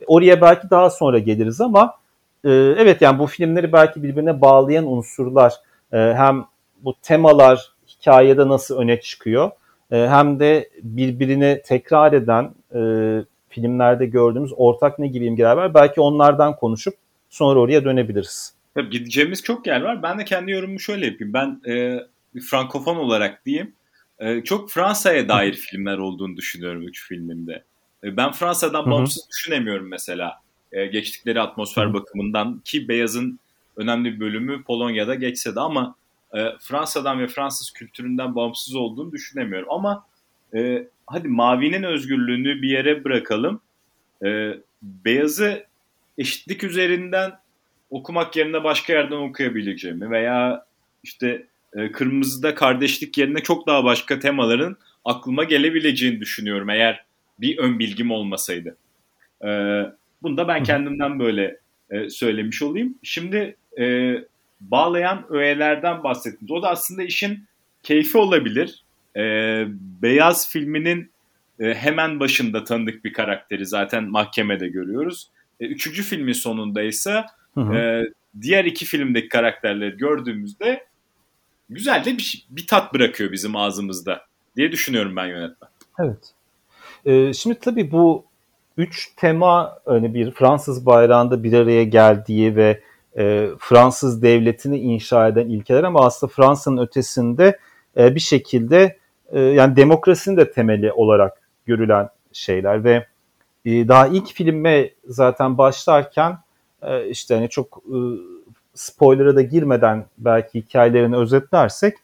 Oraya 0.06 0.40
belki 0.40 0.70
daha 0.70 0.90
sonra 0.90 1.18
geliriz 1.18 1.60
ama 1.60 1.94
e, 2.44 2.50
evet 2.50 3.02
yani 3.02 3.18
bu 3.18 3.26
filmleri 3.26 3.72
belki 3.72 4.02
birbirine 4.02 4.40
bağlayan 4.40 4.92
unsurlar 4.92 5.54
e, 5.92 5.96
hem 5.96 6.44
bu 6.84 6.94
temalar 7.02 7.72
hikayede 7.88 8.48
nasıl 8.48 8.78
öne 8.78 9.00
çıkıyor 9.00 9.50
e, 9.92 9.96
hem 9.96 10.40
de 10.40 10.70
birbirini 10.82 11.62
tekrar 11.64 12.12
eden 12.12 12.50
e, 12.74 12.80
filmlerde 13.48 14.06
gördüğümüz 14.06 14.52
ortak 14.56 14.98
ne 14.98 15.06
gibi 15.06 15.26
imgeler 15.26 15.56
var 15.56 15.74
belki 15.74 16.00
onlardan 16.00 16.56
konuşup 16.56 16.94
sonra 17.30 17.60
oraya 17.60 17.84
dönebiliriz. 17.84 18.54
Tabii 18.74 18.90
gideceğimiz 18.90 19.42
çok 19.42 19.66
yer 19.66 19.80
var. 19.80 20.02
Ben 20.02 20.18
de 20.18 20.24
kendi 20.24 20.50
yorumumu 20.50 20.80
şöyle 20.80 21.06
yapayım. 21.06 21.32
Ben 21.32 21.60
e, 21.68 22.00
frankofon 22.40 22.96
olarak 22.96 23.46
diyeyim. 23.46 23.74
E, 24.18 24.44
çok 24.44 24.70
Fransa'ya 24.70 25.28
dair 25.28 25.54
filmler 25.54 25.98
olduğunu 25.98 26.36
düşünüyorum 26.36 26.82
üç 26.82 27.08
filminde. 27.08 27.64
E, 28.04 28.16
ben 28.16 28.32
Fransa'dan 28.32 28.90
bağımsız 28.90 29.28
düşünemiyorum 29.30 29.88
mesela. 29.88 30.40
E, 30.72 30.86
geçtikleri 30.86 31.40
atmosfer 31.40 31.84
Hı-hı. 31.84 31.94
bakımından 31.94 32.60
ki 32.64 32.88
Beyaz'ın 32.88 33.40
önemli 33.76 34.14
bir 34.14 34.20
bölümü 34.20 34.62
Polonya'da 34.62 35.14
geçse 35.14 35.54
de 35.54 35.60
ama 35.60 35.94
e, 36.34 36.38
Fransa'dan 36.60 37.20
ve 37.20 37.26
Fransız 37.26 37.70
kültüründen 37.70 38.34
bağımsız 38.34 38.74
olduğunu 38.74 39.12
düşünemiyorum. 39.12 39.68
Ama 39.70 40.06
e, 40.54 40.88
hadi 41.06 41.28
Mavi'nin 41.28 41.82
özgürlüğünü 41.82 42.62
bir 42.62 42.68
yere 42.68 43.04
bırakalım. 43.04 43.60
E, 44.24 44.58
Beyaz'ı 44.82 45.66
eşitlik 46.18 46.64
üzerinden 46.64 47.32
okumak 47.90 48.36
yerine 48.36 48.64
başka 48.64 48.92
yerden 48.92 49.16
okuyabileceğimi 49.16 50.10
veya 50.10 50.66
işte 51.02 51.46
e, 51.76 51.92
Kırmızı'da 51.92 52.54
kardeşlik 52.54 53.18
yerine 53.18 53.38
çok 53.42 53.66
daha 53.66 53.84
başka 53.84 54.18
temaların 54.18 54.76
aklıma 55.04 55.44
gelebileceğini 55.44 56.20
düşünüyorum 56.20 56.70
eğer 56.70 57.04
bir 57.40 57.58
ön 57.58 57.78
bilgim 57.78 58.10
olmasaydı. 58.10 58.76
E, 59.44 59.48
bunu 60.22 60.36
da 60.36 60.48
ben 60.48 60.62
kendimden 60.62 61.18
böyle 61.20 61.58
e, 61.90 62.10
söylemiş 62.10 62.62
olayım. 62.62 62.94
Şimdi 63.02 63.56
e, 63.78 64.14
bağlayan 64.60 65.26
öğelerden 65.30 66.04
bahsettiniz. 66.04 66.50
O 66.50 66.62
da 66.62 66.70
aslında 66.70 67.02
işin 67.02 67.44
keyfi 67.82 68.18
olabilir. 68.18 68.84
E, 69.16 69.20
Beyaz 70.02 70.50
filminin 70.50 71.10
e, 71.60 71.74
hemen 71.74 72.20
başında 72.20 72.64
tanıdık 72.64 73.04
bir 73.04 73.12
karakteri 73.12 73.66
zaten 73.66 74.04
mahkemede 74.04 74.68
görüyoruz. 74.68 75.30
E, 75.60 75.66
üçüncü 75.66 76.02
filmin 76.02 76.32
sonunda 76.32 76.82
ise 76.82 77.24
e, 77.58 78.02
diğer 78.40 78.64
iki 78.64 78.84
filmdeki 78.84 79.28
karakterleri 79.28 79.96
gördüğümüzde 79.96 80.86
güzel 81.68 82.04
de 82.04 82.18
bir, 82.18 82.46
bir 82.50 82.66
tat 82.66 82.94
bırakıyor 82.94 83.32
bizim 83.32 83.56
ağzımızda 83.56 84.20
diye 84.56 84.72
düşünüyorum 84.72 85.16
ben 85.16 85.26
yönetmen. 85.26 85.70
Evet. 86.00 86.32
Ee, 87.04 87.32
şimdi 87.32 87.58
tabii 87.60 87.90
bu 87.90 88.24
üç 88.76 89.14
tema 89.16 89.78
hani 89.84 90.14
bir 90.14 90.30
Fransız 90.30 90.86
bayrağında 90.86 91.42
bir 91.42 91.52
araya 91.52 91.84
geldiği 91.84 92.56
ve 92.56 92.80
e, 93.18 93.48
Fransız 93.58 94.22
devletini 94.22 94.78
inşa 94.78 95.28
eden 95.28 95.48
ilkeler 95.48 95.84
ama 95.84 96.06
aslında 96.06 96.32
Fransa'nın 96.32 96.82
ötesinde 96.82 97.58
e, 97.96 98.14
bir 98.14 98.20
şekilde 98.20 98.98
e, 99.32 99.40
yani 99.40 99.76
demokrasinin 99.76 100.36
de 100.36 100.52
temeli 100.52 100.92
olarak 100.92 101.40
görülen 101.66 102.08
şeyler 102.32 102.84
ve 102.84 103.06
e, 103.64 103.88
daha 103.88 104.06
ilk 104.06 104.26
filme 104.32 104.90
zaten 105.06 105.58
başlarken 105.58 106.38
e, 106.86 107.08
işte 107.08 107.34
hani 107.34 107.48
çok 107.48 107.82
e, 107.86 107.96
spoiler'a 108.74 109.36
da 109.36 109.42
girmeden 109.42 110.06
belki 110.18 110.60
hikayelerini 110.60 111.16
özetlersek 111.16 111.96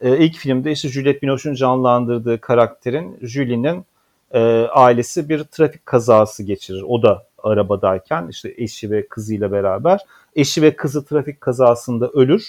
e, 0.00 0.18
ilk 0.18 0.36
filmde 0.36 0.72
işte 0.72 0.88
Juliette 0.88 1.22
Binoche'un 1.22 1.54
canlandırdığı 1.54 2.40
karakterin 2.40 3.18
Julie'nin 3.22 3.84
e, 4.30 4.40
ailesi 4.72 5.28
bir 5.28 5.44
trafik 5.44 5.86
kazası 5.86 6.42
geçirir. 6.42 6.82
O 6.88 7.02
da 7.02 7.26
arabadayken 7.42 8.28
işte 8.28 8.54
eşi 8.56 8.90
ve 8.90 9.08
kızıyla 9.08 9.52
beraber. 9.52 10.00
Eşi 10.36 10.62
ve 10.62 10.76
kızı 10.76 11.04
trafik 11.04 11.40
kazasında 11.40 12.08
ölür. 12.08 12.46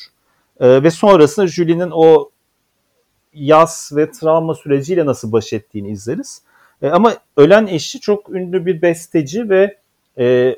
Ve 0.61 0.91
sonrasında 0.91 1.47
Julie'nin 1.47 1.91
o 1.93 2.29
yas 3.33 3.95
ve 3.95 4.11
travma 4.11 4.55
süreciyle 4.55 5.05
nasıl 5.05 5.31
baş 5.31 5.53
ettiğini 5.53 5.89
izleriz. 5.89 6.41
Ama 6.81 7.13
ölen 7.37 7.67
eşi 7.67 7.99
çok 7.99 8.29
ünlü 8.29 8.65
bir 8.65 8.81
besteci 8.81 9.49
ve 9.49 9.77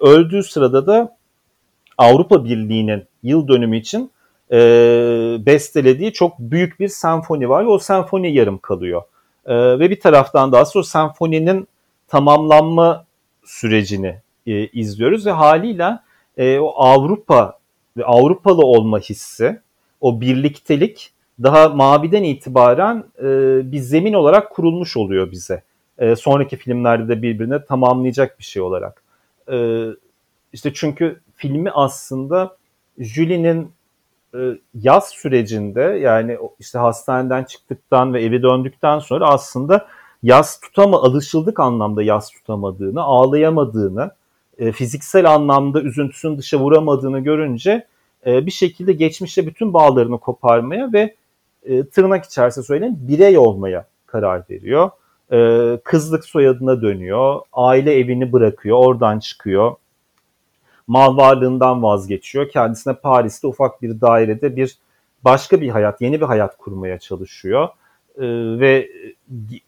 öldüğü 0.02 0.44
sırada 0.44 0.88
da 0.88 1.18
Avrupa 2.00 2.46
Birliği'nin 2.46 3.04
yıl 3.24 3.48
dönümü 3.48 3.78
için 3.78 4.12
e, 4.52 4.58
bestelediği 5.46 6.14
çok 6.14 6.40
büyük 6.40 6.80
bir 6.80 6.88
senfoni 6.88 7.50
var 7.50 7.64
ve 7.64 7.70
o 7.70 7.80
senfoni 7.80 8.34
yarım 8.34 8.58
kalıyor. 8.58 9.02
E, 9.46 9.56
ve 9.56 9.90
bir 9.90 10.00
taraftan 10.00 10.52
da 10.52 10.60
aslında 10.60 10.82
o 10.82 10.84
senfoninin 10.84 11.68
tamamlanma 12.08 13.06
sürecini 13.46 14.16
e, 14.48 14.68
izliyoruz 14.68 15.26
ve 15.26 15.32
haliyle 15.32 16.00
e, 16.38 16.60
o 16.60 16.74
Avrupa 16.76 17.60
ve 17.98 18.06
Avrupalı 18.06 18.62
olma 18.62 19.00
hissi, 19.00 19.60
o 20.02 20.22
birliktelik 20.22 21.12
daha 21.44 21.70
Mavi'den 21.70 22.24
itibaren 22.24 23.04
e, 23.20 23.26
bir 23.72 23.80
zemin 23.80 24.14
olarak 24.14 24.52
kurulmuş 24.52 24.98
oluyor 24.98 25.32
bize. 25.32 25.64
E, 25.98 26.16
sonraki 26.16 26.58
filmlerde 26.58 27.08
de 27.08 27.22
birbirine 27.22 27.66
tamamlayacak 27.66 28.40
bir 28.40 28.44
şey 28.44 28.62
olarak. 28.62 29.04
E, 29.52 29.86
işte 30.54 30.74
çünkü 30.74 31.20
filmi 31.40 31.72
aslında 31.72 32.58
Julie'nin 33.00 33.72
e, 34.36 34.40
yaz 34.82 35.10
sürecinde 35.10 35.82
yani 35.82 36.38
işte 36.60 36.80
hastaneden 36.80 37.44
çıktıktan 37.44 38.14
ve 38.14 38.24
eve 38.24 38.42
döndükten 38.42 39.00
sonra 39.00 39.28
aslında 39.28 39.88
yaz 40.24 40.60
tutama 40.60 40.98
alışıldık 40.98 41.60
anlamda 41.60 42.04
yaz 42.04 42.32
tutamadığını, 42.32 43.02
ağlayamadığını, 43.02 44.12
e, 44.58 44.72
fiziksel 44.72 45.32
anlamda 45.34 45.82
üzüntüsünü 45.82 46.38
dışa 46.38 46.60
vuramadığını 46.60 47.20
görünce 47.20 47.88
e, 48.26 48.46
bir 48.46 48.52
şekilde 48.52 48.94
geçmişte 48.94 49.48
bütün 49.48 49.74
bağlarını 49.74 50.18
koparmaya 50.18 50.94
ve 50.94 51.16
e, 51.64 51.84
tırnak 51.84 52.26
içerisinde 52.26 52.66
söyleyeyim 52.66 52.98
birey 53.00 53.38
olmaya 53.38 53.88
karar 54.06 54.44
veriyor. 54.50 54.90
E, 55.32 55.80
kızlık 55.84 56.26
soyadına 56.26 56.82
dönüyor, 56.82 57.42
aile 57.54 57.94
evini 57.94 58.32
bırakıyor, 58.32 58.78
oradan 58.78 59.20
çıkıyor 59.20 59.76
mal 60.90 61.18
varlığından 61.18 61.84
vazgeçiyor. 61.84 62.50
Kendisine 62.50 62.94
Paris'te 62.94 63.48
ufak 63.48 63.82
bir 63.82 64.02
dairede 64.02 64.56
bir 64.56 64.78
başka 65.24 65.62
bir 65.62 65.70
hayat, 65.70 66.02
yeni 66.02 66.22
bir 66.22 66.26
hayat 66.26 66.58
kurmaya 66.58 67.00
çalışıyor. 67.00 67.68
Ee, 68.18 68.26
ve 68.60 68.90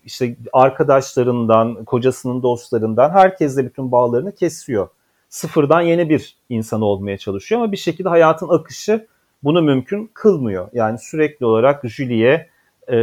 işte 0.05 0.35
arkadaşlarından, 0.53 1.85
kocasının 1.85 2.43
dostlarından 2.43 3.09
herkesle 3.09 3.65
bütün 3.65 3.91
bağlarını 3.91 4.35
kesiyor. 4.35 4.87
Sıfırdan 5.29 5.81
yeni 5.81 6.09
bir 6.09 6.35
insan 6.49 6.81
olmaya 6.81 7.17
çalışıyor 7.17 7.61
ama 7.61 7.71
bir 7.71 7.77
şekilde 7.77 8.09
hayatın 8.09 8.49
akışı 8.49 9.07
bunu 9.43 9.61
mümkün 9.61 10.11
kılmıyor. 10.13 10.69
Yani 10.73 10.99
sürekli 10.99 11.45
olarak 11.45 11.85
Julie 11.85 12.49
e, 12.87 12.97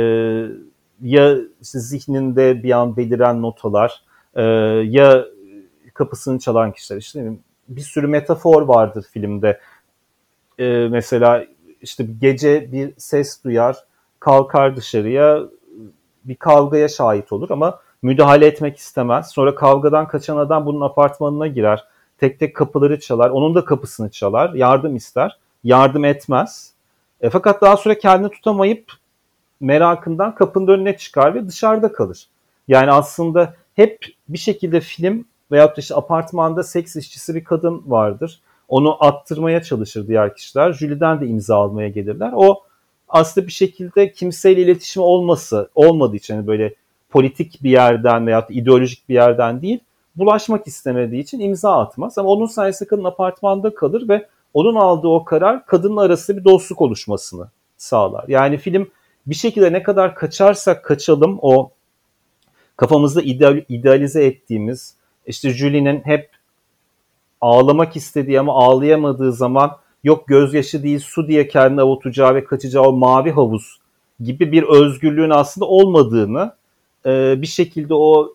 ya 1.03 1.37
işte 1.63 1.79
zihninde 1.79 2.63
bir 2.63 2.71
an 2.71 2.97
beliren 2.97 3.43
notalar 3.43 4.03
e, 4.35 4.43
ya 4.85 5.25
kapısını 5.95 6.39
çalan 6.39 6.73
kişiler 6.73 6.99
işte 6.99 7.33
bir 7.69 7.81
sürü 7.81 8.07
metafor 8.07 8.63
vardır 8.63 9.05
filmde. 9.13 9.61
Ee, 10.59 10.89
mesela 10.91 11.45
işte 11.83 12.07
gece 12.21 12.73
bir 12.73 12.95
ses 12.97 13.45
duyar, 13.45 13.77
kalkar 14.21 14.77
dışarıya, 14.77 15.43
bir 16.25 16.35
kavgaya 16.35 16.89
şahit 16.89 17.33
olur 17.33 17.51
ama 17.51 17.81
müdahale 18.03 18.47
etmek 18.47 18.77
istemez. 18.77 19.31
Sonra 19.31 19.55
kavgadan 19.55 20.09
kaçan 20.09 20.37
adam 20.37 20.67
bunun 20.67 20.81
apartmanına 20.81 21.47
girer. 21.47 21.85
Tek 22.19 22.39
tek 22.41 22.57
kapıları 22.57 23.01
çalar. 23.01 23.31
Onun 23.31 23.55
da 23.55 23.65
kapısını 23.65 24.11
çalar. 24.11 24.55
Yardım 24.55 24.97
ister. 24.97 25.39
Yardım 25.65 26.05
etmez. 26.05 26.73
E, 27.21 27.31
fakat 27.31 27.63
daha 27.63 27.77
sonra 27.77 27.99
kendini 27.99 28.31
tutamayıp 28.31 28.93
merakından 29.61 30.35
kapının 30.35 30.67
önüne 30.67 30.97
çıkar 30.97 31.35
ve 31.35 31.49
dışarıda 31.49 31.93
kalır. 31.93 32.29
Yani 32.69 32.93
aslında 32.93 33.55
hep 33.75 34.07
bir 34.29 34.39
şekilde 34.39 34.81
film 34.81 35.25
veyahut 35.53 35.77
da 35.77 35.81
işte 35.81 35.95
apartmanda 35.95 36.63
seks 36.63 36.97
işçisi 36.97 37.35
bir 37.35 37.45
kadın 37.45 37.83
vardır. 37.87 38.41
Onu 38.69 39.05
attırmaya 39.05 39.63
çalışır 39.63 40.09
diğer 40.09 40.37
kişiler. 40.37 40.73
Jüliden 40.73 41.21
de 41.21 41.27
imza 41.27 41.57
almaya 41.57 41.89
gelirler. 41.89 42.33
O 42.35 42.63
aslında 43.09 43.47
bir 43.47 43.53
şekilde 43.53 44.13
kimseyle 44.13 44.63
iletişimi 44.63 45.05
olması, 45.05 45.71
olmadığı 45.75 46.17
için 46.17 46.35
hani 46.35 46.47
böyle 46.47 46.75
politik 47.11 47.63
bir 47.63 47.71
yerden 47.71 48.27
da 48.27 48.47
ideolojik 48.51 49.09
bir 49.09 49.15
yerden 49.15 49.63
değil, 49.63 49.81
bulaşmak 50.17 50.67
istemediği 50.67 51.23
için 51.23 51.41
imza 51.41 51.79
atmaz. 51.81 52.19
Ama 52.19 52.29
onun 52.29 52.47
sayesinde 52.47 52.89
kadın 52.89 53.05
apartmanda 53.05 53.75
kalır 53.75 54.09
ve 54.09 54.29
onun 54.55 54.75
aldığı 54.75 55.09
o 55.09 55.25
karar 55.25 55.67
kadınla 55.67 56.01
arasında 56.01 56.37
bir 56.37 56.45
dostluk 56.45 56.81
oluşmasını 56.81 57.49
sağlar. 57.77 58.25
Yani 58.29 58.57
film 58.57 58.91
bir 59.27 59.35
şekilde 59.35 59.73
ne 59.73 59.83
kadar 59.83 60.15
kaçarsak 60.15 60.85
kaçalım 60.85 61.39
o 61.43 61.71
kafamızda 62.77 63.23
ideal, 63.23 63.65
idealize 63.69 64.25
ettiğimiz 64.25 64.95
işte 65.29 65.51
Julie'nin 65.51 66.01
hep 66.05 66.31
ağlamak 67.41 67.97
istediği 67.97 68.41
ama 68.41 68.53
ağlayamadığı 68.53 69.33
zaman 69.33 69.77
yok 70.05 70.29
gözyaşı 70.29 70.83
değil 70.83 70.99
su 70.99 71.29
diye 71.29 71.49
kendini 71.49 71.81
avutacağı 71.81 72.35
ve 72.35 72.45
kaçacağı 72.45 72.83
o 72.83 72.93
mavi 72.93 73.31
havuz 73.31 73.79
gibi 74.21 74.53
bir 74.53 74.63
özgürlüğün 74.63 75.31
aslında 75.31 75.67
olmadığını 75.67 76.55
e, 77.07 77.43
bir 77.43 77.47
şekilde 77.47 77.95
o 77.95 78.35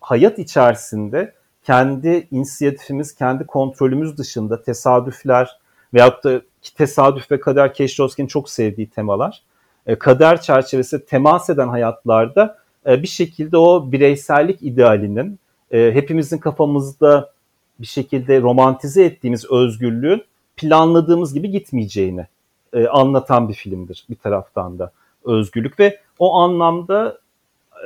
hayat 0.00 0.38
içerisinde 0.38 1.34
kendi 1.64 2.28
inisiyatifimiz, 2.30 3.14
kendi 3.14 3.46
kontrolümüz 3.46 4.18
dışında 4.18 4.62
tesadüfler 4.62 5.58
veyahut 5.94 6.24
da 6.24 6.42
tesadüf 6.74 7.30
ve 7.30 7.40
kader 7.40 7.74
Keşrovski'nin 7.74 8.28
çok 8.28 8.50
sevdiği 8.50 8.90
temalar. 8.90 9.42
E, 9.86 9.98
kader 9.98 10.40
çerçevesi 10.40 11.06
temas 11.06 11.50
eden 11.50 11.68
hayatlarda 11.68 12.58
e, 12.86 13.02
bir 13.02 13.08
şekilde 13.08 13.56
o 13.56 13.92
bireysellik 13.92 14.62
idealinin 14.62 15.38
e, 15.72 15.90
hepimizin 15.94 16.38
kafamızda 16.38 17.32
bir 17.80 17.86
şekilde 17.86 18.40
romantize 18.40 19.04
ettiğimiz 19.04 19.50
özgürlüğün 19.50 20.22
planladığımız 20.56 21.34
gibi 21.34 21.50
gitmeyeceğini 21.50 22.26
e, 22.72 22.86
anlatan 22.86 23.48
bir 23.48 23.54
filmdir 23.54 24.04
bir 24.10 24.16
taraftan 24.16 24.78
da 24.78 24.92
özgürlük 25.24 25.80
ve 25.80 25.98
o 26.18 26.34
anlamda 26.34 27.18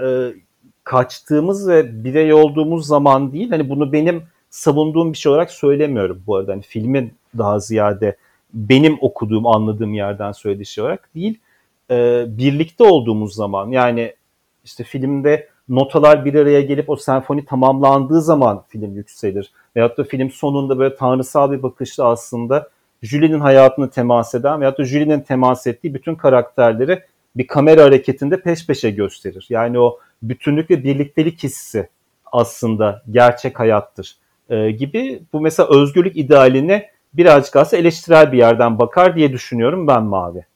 e, 0.03 0.33
kaçtığımız 0.85 1.68
ve 1.68 2.05
birey 2.05 2.33
olduğumuz 2.33 2.87
zaman 2.87 3.33
değil 3.33 3.51
hani 3.51 3.68
bunu 3.68 3.92
benim 3.92 4.22
savunduğum 4.51 5.12
bir 5.12 5.18
şey 5.18 5.33
olarak 5.33 5.51
söylemiyorum 5.51 6.22
bu 6.27 6.37
arada. 6.37 6.53
Hani 6.53 6.62
filmin 6.62 7.14
daha 7.38 7.59
ziyade 7.59 8.16
benim 8.55 8.99
okuduğum 9.01 9.46
anladığım 9.46 9.94
yerden 9.94 10.33
söylediği 10.33 10.66
şey 10.66 10.85
olarak 10.85 11.14
değil 11.14 11.38
e, 11.90 12.25
birlikte 12.29 12.85
olduğumuz 12.85 13.35
zaman. 13.35 13.70
Yani 13.70 14.14
işte 14.64 14.85
filmde 14.85 15.49
notalar 15.68 16.24
bir 16.24 16.35
araya 16.35 16.61
gelip 16.61 16.90
o 16.90 16.96
senfoni 16.96 17.44
tamamlandığı 17.44 18.22
zaman 18.22 18.64
film 18.68 18.94
yükselir. 18.94 19.50
Veyahut 19.76 19.98
da 19.98 20.05
film 20.05 20.31
sonunda 20.31 20.79
böyle 20.79 20.96
tanrısal 20.96 21.52
bir 21.52 21.62
bakışla 21.62 22.05
aslında 22.05 22.70
Julie'nin 23.02 23.40
hayatını 23.40 23.90
temas 23.90 24.35
eden 24.35 24.61
veyahut 24.61 24.79
da 24.79 24.85
Julie'nin 24.85 25.20
temas 25.20 25.66
ettiği 25.66 25.94
bütün 25.94 26.14
karakterleri 26.14 27.02
bir 27.37 27.46
kamera 27.46 27.85
hareketinde 27.85 28.40
peş 28.40 28.66
peşe 28.66 28.90
gösterir. 28.90 29.46
Yani 29.48 29.79
o 29.79 29.98
bütünlük 30.22 30.70
ve 30.70 30.85
birliktelik 30.85 31.42
hissi 31.42 31.88
aslında 32.33 33.02
gerçek 33.11 33.61
hayattır 33.61 34.16
e, 34.50 34.70
gibi. 34.70 35.22
Bu 35.33 35.40
mesela 35.40 35.68
özgürlük 35.81 36.16
idealine 36.16 36.90
birazcık 37.14 37.57
aslında 37.57 37.81
eleştirel 37.81 38.33
bir 38.33 38.38
yerden 38.38 38.79
bakar 38.79 39.16
diye 39.16 39.33
düşünüyorum 39.33 39.87
ben 39.87 40.02
Mavi. 40.02 40.46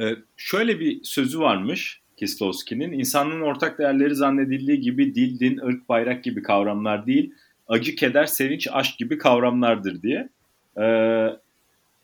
Ee, 0.00 0.16
şöyle 0.36 0.80
bir 0.80 1.00
sözü 1.02 1.40
varmış 1.40 2.00
Kieslowski'nin. 2.18 2.92
İnsanlığın 2.92 3.40
ortak 3.40 3.78
değerleri 3.78 4.14
zannedildiği 4.14 4.80
gibi 4.80 5.14
dil, 5.14 5.38
din, 5.38 5.58
ırk, 5.58 5.88
bayrak 5.88 6.24
gibi 6.24 6.42
kavramlar 6.42 7.06
değil, 7.06 7.34
acı, 7.68 7.96
keder, 7.96 8.26
sevinç, 8.26 8.68
aşk 8.72 8.98
gibi 8.98 9.18
kavramlardır 9.18 10.02
diye. 10.02 10.28
Ee, 10.76 10.82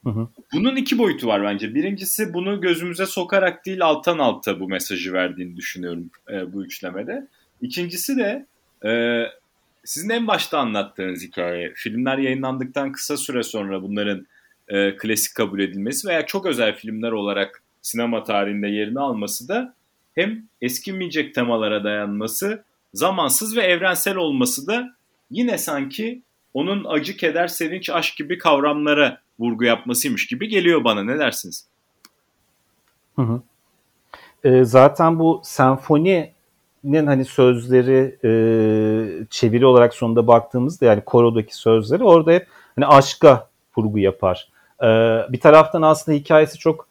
hı 0.04 0.10
hı. 0.10 0.28
Bunun 0.52 0.76
iki 0.76 0.98
boyutu 0.98 1.26
var 1.26 1.42
bence. 1.42 1.74
Birincisi 1.74 2.34
bunu 2.34 2.60
gözümüze 2.60 3.06
sokarak 3.06 3.66
değil 3.66 3.84
alttan 3.84 4.18
alta 4.18 4.60
bu 4.60 4.68
mesajı 4.68 5.12
verdiğini 5.12 5.56
düşünüyorum 5.56 6.10
e, 6.30 6.52
bu 6.52 6.64
üçlemede. 6.64 7.26
İkincisi 7.60 8.16
de 8.16 8.46
e, 8.88 9.22
sizin 9.84 10.10
en 10.10 10.26
başta 10.26 10.58
anlattığınız 10.58 11.22
hikaye. 11.22 11.72
Filmler 11.74 12.18
yayınlandıktan 12.18 12.92
kısa 12.92 13.16
süre 13.16 13.42
sonra 13.42 13.82
bunların 13.82 14.26
e, 14.68 14.96
klasik 14.96 15.34
kabul 15.36 15.60
edilmesi 15.60 16.08
veya 16.08 16.26
çok 16.26 16.46
özel 16.46 16.76
filmler 16.76 17.12
olarak 17.12 17.62
sinema 17.82 18.24
tarihinde 18.24 18.68
yerini 18.68 19.00
alması 19.00 19.48
da 19.48 19.74
hem 20.14 20.42
eskimeyecek 20.62 21.34
temalara 21.34 21.84
dayanması, 21.84 22.64
zamansız 22.94 23.56
ve 23.56 23.62
evrensel 23.62 24.16
olması 24.16 24.66
da 24.66 24.94
yine 25.30 25.58
sanki 25.58 26.22
onun 26.54 26.84
acı, 26.84 27.16
keder, 27.16 27.48
sevinç, 27.48 27.90
aşk 27.90 28.16
gibi 28.16 28.38
kavramlara 28.38 29.20
vurgu 29.38 29.64
yapmasıymış 29.64 30.26
gibi 30.26 30.48
geliyor 30.48 30.84
bana. 30.84 31.04
Ne 31.04 31.18
dersiniz? 31.18 31.66
Hı 33.16 33.22
hı. 33.22 33.42
E, 34.44 34.64
zaten 34.64 35.18
bu 35.18 35.40
senfoninin 35.44 37.06
hani 37.06 37.24
sözleri 37.24 38.18
e, 38.24 38.30
çeviri 39.30 39.66
olarak 39.66 39.94
sonunda 39.94 40.26
baktığımızda 40.26 40.86
yani 40.86 41.00
korodaki 41.04 41.56
sözleri 41.56 42.04
orada 42.04 42.32
hep 42.32 42.46
hani 42.76 42.86
aşka 42.86 43.48
vurgu 43.76 43.98
yapar. 43.98 44.48
E, 44.82 44.86
bir 45.32 45.40
taraftan 45.40 45.82
aslında 45.82 46.18
hikayesi 46.18 46.58
çok 46.58 46.88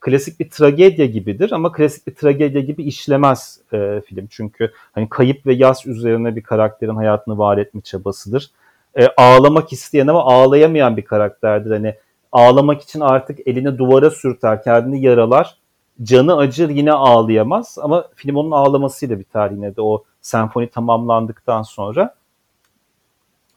klasik 0.00 0.40
bir 0.40 0.50
tragedya 0.50 1.06
gibidir 1.06 1.52
ama 1.52 1.72
klasik 1.72 2.06
bir 2.06 2.14
tragedya 2.14 2.60
gibi 2.60 2.82
işlemez 2.82 3.60
e, 3.72 4.00
film. 4.06 4.26
Çünkü 4.30 4.72
hani 4.92 5.08
kayıp 5.08 5.46
ve 5.46 5.54
yas 5.54 5.86
üzerine 5.86 6.36
bir 6.36 6.42
karakterin 6.42 6.96
hayatını 6.96 7.38
var 7.38 7.58
etme 7.58 7.80
çabasıdır. 7.80 8.50
E, 8.98 9.08
ağlamak 9.16 9.72
isteyen 9.72 10.06
ama 10.06 10.24
ağlayamayan 10.24 10.96
bir 10.96 11.04
karakterdir. 11.04 11.70
Hani 11.70 11.94
ağlamak 12.32 12.82
için 12.82 13.00
artık 13.00 13.48
elini 13.48 13.78
duvara 13.78 14.10
sürter, 14.10 14.62
kendini 14.62 15.02
yaralar. 15.02 15.56
Canı 16.02 16.36
acır 16.36 16.68
yine 16.68 16.92
ağlayamaz 16.92 17.78
ama 17.80 18.08
film 18.14 18.36
onun 18.36 18.50
ağlamasıyla 18.50 19.18
biter 19.18 19.50
yine 19.50 19.76
de 19.76 19.82
o 19.82 20.04
senfoni 20.20 20.70
tamamlandıktan 20.70 21.62
sonra. 21.62 22.14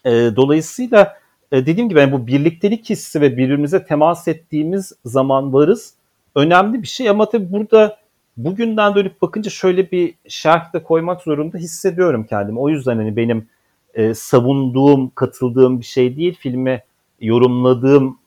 E, 0.06 0.12
dolayısıyla 0.12 1.18
e, 1.52 1.66
dediğim 1.66 1.90
gibi 1.90 2.00
yani 2.00 2.12
bu 2.12 2.28
birliktelik 2.28 2.90
hissi 2.90 3.22
ve 3.22 3.38
birbirimize 3.38 3.86
temas 3.86 4.28
ettiğimiz 4.28 4.94
zaman 5.06 5.54
varız 5.54 5.94
önemli 6.36 6.82
bir 6.82 6.88
şey 6.88 7.10
ama 7.10 7.30
tabii 7.30 7.52
burada 7.52 7.98
bugünden 8.38 8.96
dönüp 8.96 9.22
bakınca 9.22 9.52
şöyle 9.52 9.92
bir 9.92 10.14
şerh 10.28 10.74
de 10.74 10.84
koymak 10.84 11.22
zorunda 11.22 11.58
hissediyorum 11.58 12.26
kendimi. 12.30 12.60
O 12.60 12.70
yüzden 12.70 12.98
hani 12.98 13.16
benim 13.16 13.48
e, 13.94 14.14
savunduğum, 14.14 15.12
katıldığım 15.16 15.80
bir 15.80 15.86
şey 15.86 16.18
değil. 16.18 16.38
Filmi 16.40 16.84
yorumladığım 17.22 18.18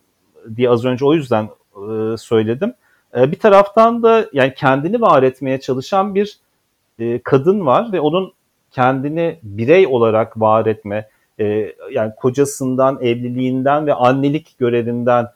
diye 0.57 0.71
az 0.71 0.85
önce 0.85 1.05
o 1.05 1.15
yüzden 1.15 1.49
e, 1.75 2.17
söyledim. 2.17 2.75
E, 3.17 3.33
bir 3.33 3.39
taraftan 3.39 4.03
da 4.03 4.27
yani 4.33 4.55
kendini 4.55 5.01
var 5.01 5.23
etmeye 5.23 5.61
çalışan 5.61 6.15
bir 6.15 6.39
e, 6.99 7.19
kadın 7.23 7.67
var 7.67 7.93
ve 7.93 8.01
onun 8.01 8.33
kendini 8.71 9.39
birey 9.43 9.87
olarak 9.87 10.41
var 10.41 10.67
etme, 10.67 11.09
e, 11.41 11.73
yani 11.93 12.13
kocasından, 12.17 12.99
evliliğinden 13.01 13.87
ve 13.87 13.95
annelik 13.95 14.59
görevinden 14.59 15.27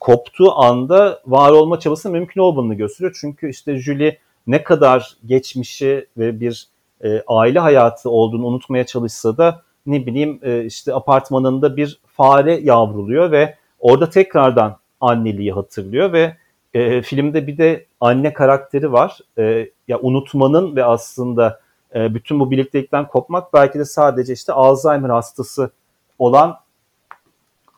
koptuğu 0.00 0.58
anda 0.58 1.20
var 1.26 1.50
olma 1.50 1.80
çabası 1.80 2.10
mümkün 2.10 2.40
olmadığını 2.40 2.74
gösteriyor. 2.74 3.16
Çünkü 3.20 3.50
işte 3.50 3.76
Julie 3.76 4.18
ne 4.46 4.62
kadar 4.62 5.16
geçmişi 5.26 6.06
ve 6.18 6.40
bir 6.40 6.68
e, 7.04 7.22
aile 7.26 7.58
hayatı 7.58 8.10
olduğunu 8.10 8.46
unutmaya 8.46 8.86
çalışsa 8.86 9.36
da 9.36 9.62
ne 9.86 10.06
bileyim 10.06 10.40
e, 10.42 10.64
işte 10.64 10.94
apartmanında 10.94 11.76
bir 11.76 12.00
fare 12.06 12.60
yavruluyor 12.60 13.30
ve 13.30 13.54
orada 13.78 14.10
tekrardan 14.10 14.76
anneliği 15.00 15.52
hatırlıyor 15.52 16.12
ve 16.12 16.36
e, 16.74 17.02
filmde 17.02 17.46
bir 17.46 17.58
de 17.58 17.86
anne 18.00 18.32
karakteri 18.32 18.92
var. 18.92 19.18
E, 19.38 19.70
ya 19.88 19.98
unutmanın 20.00 20.76
ve 20.76 20.84
aslında 20.84 21.60
e, 21.94 22.14
bütün 22.14 22.40
bu 22.40 22.50
birliktelikten 22.50 23.08
kopmak 23.08 23.52
belki 23.52 23.78
de 23.78 23.84
sadece 23.84 24.32
işte 24.32 24.52
Alzheimer 24.52 25.10
hastası 25.10 25.70
olan 26.18 26.56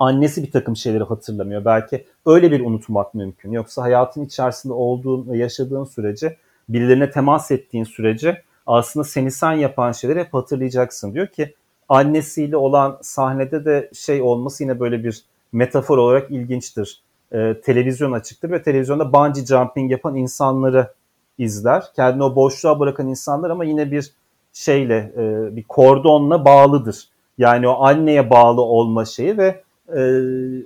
annesi 0.03 0.43
bir 0.43 0.51
takım 0.51 0.77
şeyleri 0.77 1.05
hatırlamıyor. 1.05 1.65
Belki 1.65 2.07
öyle 2.27 2.51
bir 2.51 2.61
unutmak 2.61 3.15
mümkün. 3.15 3.53
Yoksa 3.53 3.83
hayatın 3.83 4.25
içerisinde 4.25 4.73
olduğun 4.73 5.29
ve 5.29 5.39
yaşadığın 5.39 5.85
sürece, 5.85 6.37
birilerine 6.69 7.11
temas 7.11 7.51
ettiğin 7.51 7.85
sürece 7.85 8.43
aslında 8.67 9.05
seni 9.05 9.31
sen 9.31 9.53
yapan 9.53 9.93
şeyleri 9.93 10.21
hep 10.21 10.35
hatırlayacaksın. 10.35 11.15
Diyor 11.15 11.27
ki 11.27 11.55
annesiyle 11.89 12.57
olan 12.57 12.99
sahnede 13.03 13.65
de 13.65 13.91
şey 13.95 14.23
olması 14.23 14.63
yine 14.63 14.81
böyle 14.81 15.05
bir 15.05 15.25
metafor 15.53 15.99
olarak 15.99 16.31
ilginçtir. 16.31 17.03
Ee, 17.33 17.61
televizyon 17.65 18.13
açıktır 18.13 18.51
ve 18.51 18.63
televizyonda 18.63 19.13
bungee 19.13 19.47
jumping 19.47 19.91
yapan 19.91 20.17
insanları 20.17 20.93
izler. 21.39 21.85
Kendini 21.97 22.25
o 22.25 22.37
boşluğa 22.37 22.81
bırakan 22.81 23.09
insanlar 23.09 23.51
ama 23.51 23.65
yine 23.65 23.91
bir 23.91 24.13
şeyle, 24.53 25.13
e, 25.17 25.57
bir 25.57 25.63
kordonla 25.63 26.45
bağlıdır. 26.45 27.09
Yani 27.39 27.69
o 27.69 27.85
anneye 27.85 28.31
bağlı 28.31 28.61
olma 28.61 29.05
şeyi 29.05 29.39
ve 29.39 29.63
e, 29.97 30.01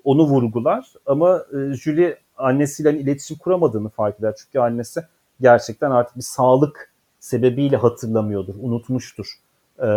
onu 0.04 0.22
vurgular. 0.22 0.92
Ama 1.06 1.44
e, 1.52 1.74
Julie 1.74 2.18
annesiyle 2.36 2.98
iletişim 2.98 3.38
kuramadığını 3.38 3.88
fark 3.88 4.20
eder. 4.20 4.34
Çünkü 4.38 4.58
annesi 4.58 5.02
gerçekten 5.40 5.90
artık 5.90 6.16
bir 6.16 6.22
sağlık 6.22 6.92
sebebiyle 7.20 7.76
hatırlamıyordur, 7.76 8.54
unutmuştur 8.60 9.26
e, 9.78 9.88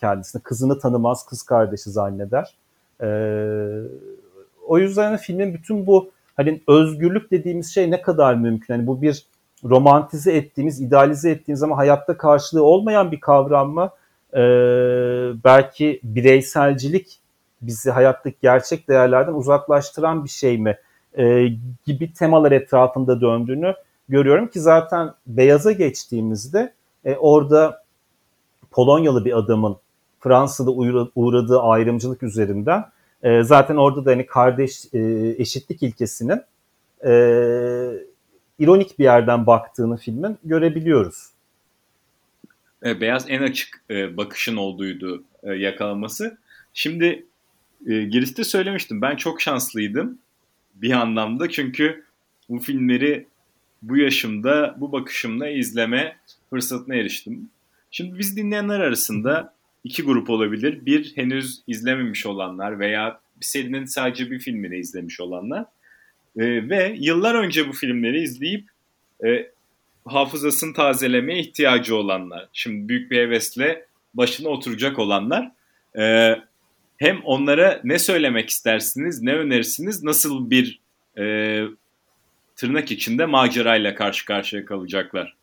kendisini. 0.00 0.42
Kızını 0.42 0.78
tanımaz, 0.78 1.26
kız 1.26 1.42
kardeşi 1.42 1.90
zanneder. 1.90 2.54
E, 3.02 3.08
o 4.66 4.78
yüzden 4.78 5.16
filmin 5.16 5.54
bütün 5.54 5.86
bu 5.86 6.10
hani 6.36 6.60
özgürlük 6.68 7.30
dediğimiz 7.30 7.74
şey 7.74 7.90
ne 7.90 8.02
kadar 8.02 8.34
mümkün? 8.34 8.74
Hani 8.74 8.86
bu 8.86 9.02
bir 9.02 9.26
romantize 9.64 10.32
ettiğimiz, 10.32 10.80
idealize 10.80 11.30
ettiğimiz 11.30 11.62
ama 11.62 11.76
hayatta 11.76 12.16
karşılığı 12.16 12.64
olmayan 12.64 13.12
bir 13.12 13.20
kavram 13.20 13.70
mı? 13.70 13.90
Ee, 14.34 14.38
belki 15.44 16.00
bireyselcilik 16.02 17.18
bizi 17.62 17.90
hayattaki 17.90 18.36
gerçek 18.42 18.88
değerlerden 18.88 19.32
uzaklaştıran 19.32 20.24
bir 20.24 20.28
şey 20.28 20.58
mi 20.58 20.78
e, 21.18 21.48
gibi 21.84 22.12
temalar 22.12 22.52
etrafında 22.52 23.20
döndüğünü 23.20 23.74
görüyorum 24.08 24.48
ki 24.48 24.60
zaten 24.60 25.14
beyaza 25.26 25.72
geçtiğimizde 25.72 26.72
e, 27.04 27.16
orada 27.16 27.82
Polonyalı 28.70 29.24
bir 29.24 29.38
adamın 29.38 29.76
Fransa'da 30.20 30.70
uğradığı 31.14 31.60
ayrımcılık 31.60 32.22
üzerinden 32.22 32.84
e, 33.22 33.42
zaten 33.42 33.76
orada 33.76 34.04
da 34.04 34.10
hani 34.10 34.26
kardeş 34.26 34.84
e, 34.94 34.98
eşitlik 35.38 35.82
ilkesinin 35.82 36.40
e, 37.04 37.10
ironik 38.58 38.98
bir 38.98 39.04
yerden 39.04 39.46
baktığını 39.46 39.96
filmin 39.96 40.38
görebiliyoruz. 40.44 41.28
E, 42.84 43.00
beyaz 43.00 43.24
en 43.28 43.42
açık 43.42 43.84
e, 43.90 44.16
bakışın 44.16 44.56
olduğuydu 44.56 45.24
e, 45.42 45.52
yakalaması. 45.52 46.38
Şimdi 46.74 47.26
e, 47.86 48.04
girişte 48.04 48.44
söylemiştim 48.44 49.02
ben 49.02 49.16
çok 49.16 49.40
şanslıydım 49.40 50.18
bir 50.74 50.90
anlamda 50.90 51.50
çünkü 51.50 52.04
bu 52.48 52.58
filmleri 52.58 53.26
bu 53.82 53.96
yaşımda 53.96 54.76
bu 54.78 54.92
bakışımla 54.92 55.48
izleme 55.48 56.16
fırsatına 56.50 56.94
eriştim. 56.94 57.50
Şimdi 57.90 58.18
biz 58.18 58.36
dinleyenler 58.36 58.80
arasında 58.80 59.54
iki 59.84 60.02
grup 60.02 60.30
olabilir. 60.30 60.86
Bir 60.86 61.16
henüz 61.16 61.62
izlememiş 61.66 62.26
olanlar 62.26 62.78
veya 62.78 63.20
bir 63.40 63.44
serinin 63.44 63.84
sadece 63.84 64.30
bir 64.30 64.38
filmini 64.38 64.76
izlemiş 64.76 65.20
olanlar 65.20 65.64
e, 66.36 66.68
ve 66.68 66.96
yıllar 66.98 67.34
önce 67.34 67.68
bu 67.68 67.72
filmleri 67.72 68.22
izleyip 68.22 68.68
e, 69.24 69.50
hafızasını 70.04 70.74
tazelemeye 70.74 71.40
ihtiyacı 71.40 71.96
olanlar. 71.96 72.48
Şimdi 72.52 72.88
büyük 72.88 73.10
bir 73.10 73.18
hevesle 73.18 73.86
başına 74.14 74.48
oturacak 74.48 74.98
olanlar. 74.98 75.50
E, 75.98 76.34
hem 76.98 77.20
onlara 77.24 77.80
ne 77.84 77.98
söylemek 77.98 78.50
istersiniz, 78.50 79.22
ne 79.22 79.34
önerirsiniz, 79.34 80.04
nasıl 80.04 80.50
bir 80.50 80.80
e, 81.18 81.24
tırnak 82.56 82.90
içinde 82.90 83.26
macerayla 83.26 83.94
karşı 83.94 84.26
karşıya 84.26 84.64
kalacaklar? 84.64 85.36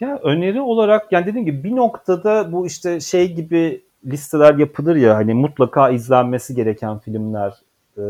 Ya 0.00 0.18
öneri 0.18 0.60
olarak 0.60 1.12
yani 1.12 1.26
dediğim 1.26 1.46
gibi 1.46 1.64
bir 1.64 1.76
noktada 1.76 2.52
bu 2.52 2.66
işte 2.66 3.00
şey 3.00 3.34
gibi 3.34 3.82
listeler 4.06 4.54
yapılır 4.54 4.96
ya 4.96 5.16
hani 5.16 5.34
mutlaka 5.34 5.90
izlenmesi 5.90 6.54
gereken 6.54 6.98
filmler 6.98 7.54
e, 7.98 8.02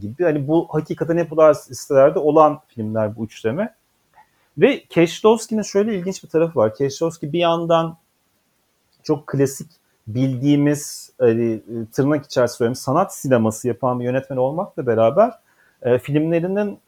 gibi. 0.00 0.24
Hani 0.24 0.48
bu 0.48 0.68
hakikaten 0.70 1.16
hep 1.16 1.30
bu 1.30 1.36
listelerde 1.70 2.18
olan 2.18 2.60
filmler 2.68 3.16
bu 3.16 3.24
üçleme. 3.24 3.74
Ve 4.58 4.84
Keşlovski'nin 4.84 5.62
şöyle 5.62 5.94
ilginç 5.94 6.24
bir 6.24 6.28
tarafı 6.28 6.58
var. 6.58 6.74
Keşlovski 6.74 7.32
bir 7.32 7.38
yandan 7.38 7.96
çok 9.02 9.26
klasik 9.26 9.70
bildiğimiz 10.06 11.12
hani, 11.18 11.60
tırnak 11.92 12.24
içerisinde 12.24 12.74
sanat 12.74 13.14
sineması 13.14 13.68
yapan 13.68 14.00
bir 14.00 14.04
yönetmen 14.04 14.36
olmakla 14.36 14.86
beraber 14.86 15.32
e, 15.82 15.98
filmlerinin 15.98 16.78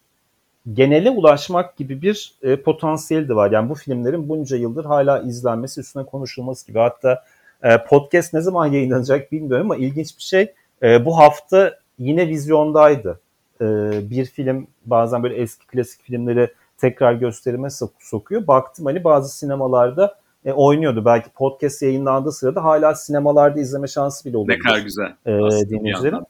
genele 0.72 1.10
ulaşmak 1.10 1.76
gibi 1.76 2.02
bir 2.02 2.34
e, 2.42 2.62
potansiyeli 2.62 3.28
de 3.28 3.34
var. 3.34 3.50
Yani 3.50 3.70
bu 3.70 3.74
filmlerin 3.74 4.28
bunca 4.28 4.56
yıldır 4.56 4.84
hala 4.84 5.18
izlenmesi, 5.18 5.80
üstüne 5.80 6.04
konuşulması 6.04 6.66
gibi. 6.66 6.78
Hatta 6.78 7.24
e, 7.62 7.84
podcast 7.84 8.34
ne 8.34 8.40
zaman 8.40 8.66
yayınlanacak 8.66 9.32
bilmiyorum 9.32 9.66
ama 9.66 9.76
ilginç 9.76 10.16
bir 10.18 10.22
şey. 10.22 10.52
E, 10.82 11.04
bu 11.04 11.18
hafta 11.18 11.78
yine 11.98 12.28
vizyondaydı. 12.28 13.20
E, 13.60 13.64
bir 14.10 14.24
film 14.24 14.66
bazen 14.86 15.22
böyle 15.22 15.34
eski 15.34 15.66
klasik 15.66 16.02
filmleri 16.02 16.54
tekrar 16.78 17.12
gösterime 17.12 17.68
sok- 17.68 17.90
sokuyor. 17.98 18.46
Baktım 18.46 18.86
hani 18.86 19.04
bazı 19.04 19.38
sinemalarda 19.38 20.19
e, 20.44 20.52
oynuyordu. 20.52 21.04
Belki 21.04 21.30
podcast 21.30 21.82
yayınlandığı 21.82 22.32
sırada 22.32 22.64
hala 22.64 22.94
sinemalarda 22.94 23.60
izleme 23.60 23.86
şansı 23.86 24.28
bile 24.28 24.36
oluyor. 24.36 24.58
Ne 24.58 24.62
kadar 24.62 24.78
güzel. 24.78 25.14
E, 25.26 25.68
dinleyicilerin. 25.70 26.26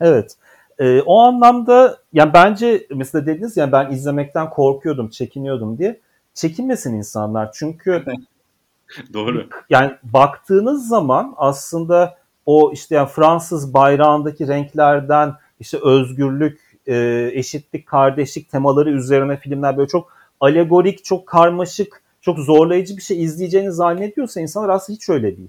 Evet. 0.00 0.36
E, 0.78 1.00
o 1.00 1.20
anlamda 1.20 1.98
yani 2.12 2.32
bence 2.32 2.86
mesela 2.94 3.26
dediniz 3.26 3.56
ya 3.56 3.72
ben 3.72 3.90
izlemekten 3.90 4.50
korkuyordum, 4.50 5.08
çekiniyordum 5.08 5.78
diye. 5.78 6.00
Çekinmesin 6.34 6.94
insanlar 6.94 7.50
çünkü 7.52 8.04
Doğru. 9.12 9.46
Yani 9.70 9.92
baktığınız 10.02 10.88
zaman 10.88 11.34
aslında 11.36 12.18
o 12.46 12.72
işte 12.72 12.94
yani 12.94 13.08
Fransız 13.08 13.74
bayrağındaki 13.74 14.48
renklerden 14.48 15.34
işte 15.60 15.78
özgürlük, 15.82 16.60
e, 16.86 17.30
eşitlik, 17.32 17.86
kardeşlik 17.86 18.50
temaları 18.50 18.90
üzerine 18.90 19.36
filmler 19.36 19.76
böyle 19.76 19.88
çok 19.88 20.12
alegorik, 20.40 21.04
çok 21.04 21.26
karmaşık, 21.26 22.02
çok 22.26 22.38
zorlayıcı 22.38 22.96
bir 22.96 23.02
şey 23.02 23.22
izleyeceğini 23.22 23.72
zannediyorsa 23.72 24.40
insanlar 24.40 24.68
aslında 24.68 24.96
hiç 24.96 25.08
öyle 25.08 25.36
değil. 25.36 25.48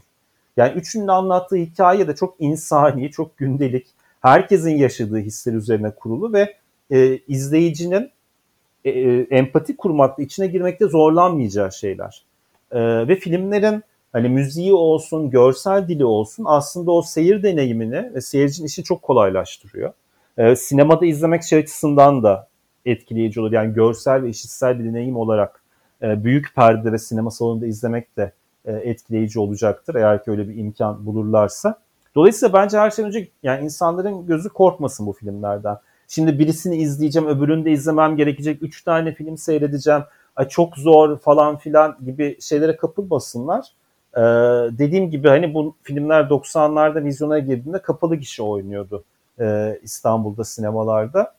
Yani 0.57 0.73
üçünün 0.73 1.07
anlattığı 1.07 1.55
hikaye 1.55 2.07
de 2.07 2.15
çok 2.15 2.35
insani, 2.39 3.11
çok 3.11 3.37
gündelik, 3.37 3.87
herkesin 4.21 4.77
yaşadığı 4.77 5.17
hisler 5.17 5.53
üzerine 5.53 5.91
kurulu 5.91 6.33
ve 6.33 6.53
e, 6.91 7.17
izleyicinin 7.17 8.11
e, 8.85 8.89
e, 8.89 9.27
empati 9.29 9.77
kurmakta, 9.77 10.23
içine 10.23 10.47
girmekte 10.47 10.87
zorlanmayacağı 10.87 11.71
şeyler. 11.71 12.25
E, 12.71 13.07
ve 13.07 13.15
filmlerin 13.15 13.83
hani 14.13 14.29
müziği 14.29 14.73
olsun, 14.73 15.29
görsel 15.29 15.87
dili 15.87 16.05
olsun 16.05 16.45
aslında 16.47 16.91
o 16.91 17.01
seyir 17.01 17.43
deneyimini 17.43 18.13
ve 18.13 18.21
seyircinin 18.21 18.67
işini 18.67 18.85
çok 18.85 19.01
kolaylaştırıyor. 19.01 19.93
E, 20.37 20.55
sinemada 20.55 21.05
izlemek 21.05 21.43
şey 21.43 21.59
açısından 21.59 22.23
da 22.23 22.47
etkileyici 22.85 23.41
olur. 23.41 23.51
Yani 23.51 23.73
görsel 23.73 24.23
ve 24.23 24.29
işitsel 24.29 24.79
bir 24.79 24.85
deneyim 24.85 25.17
olarak 25.17 25.66
e, 26.01 26.23
büyük 26.23 26.55
perde 26.55 26.91
ve 26.91 26.97
sinema 26.97 27.31
salonunda 27.31 27.65
izlemek 27.65 28.17
de 28.17 28.31
e, 28.65 28.73
etkileyici 28.73 29.39
olacaktır 29.39 29.95
eğer 29.95 30.23
ki 30.23 30.31
öyle 30.31 30.49
bir 30.49 30.55
imkan 30.55 31.05
bulurlarsa. 31.05 31.79
Dolayısıyla 32.15 32.53
bence 32.53 32.77
her 32.77 32.91
şeyden 32.91 33.07
önce 33.07 33.27
yani 33.43 33.65
insanların 33.65 34.27
gözü 34.27 34.49
korkmasın 34.49 35.07
bu 35.07 35.13
filmlerden. 35.13 35.77
Şimdi 36.07 36.39
birisini 36.39 36.77
izleyeceğim, 36.77 37.27
öbürünü 37.27 37.65
de 37.65 37.71
izlemem 37.71 38.17
gerekecek. 38.17 38.63
Üç 38.63 38.83
tane 38.83 39.13
film 39.13 39.37
seyredeceğim. 39.37 40.03
Ay 40.35 40.47
çok 40.47 40.77
zor 40.77 41.17
falan 41.17 41.57
filan 41.57 41.97
gibi 42.05 42.37
şeylere 42.41 42.77
kapılmasınlar. 42.77 43.65
Ee, 44.15 44.21
dediğim 44.77 45.11
gibi 45.11 45.27
hani 45.27 45.53
bu 45.53 45.75
filmler 45.83 46.23
90'larda 46.23 47.03
vizyona 47.03 47.39
girdiğinde 47.39 47.81
kapalı 47.81 48.15
gişe 48.15 48.43
oynuyordu 48.43 49.03
e, 49.39 49.79
İstanbul'da 49.83 50.43
sinemalarda. 50.43 51.33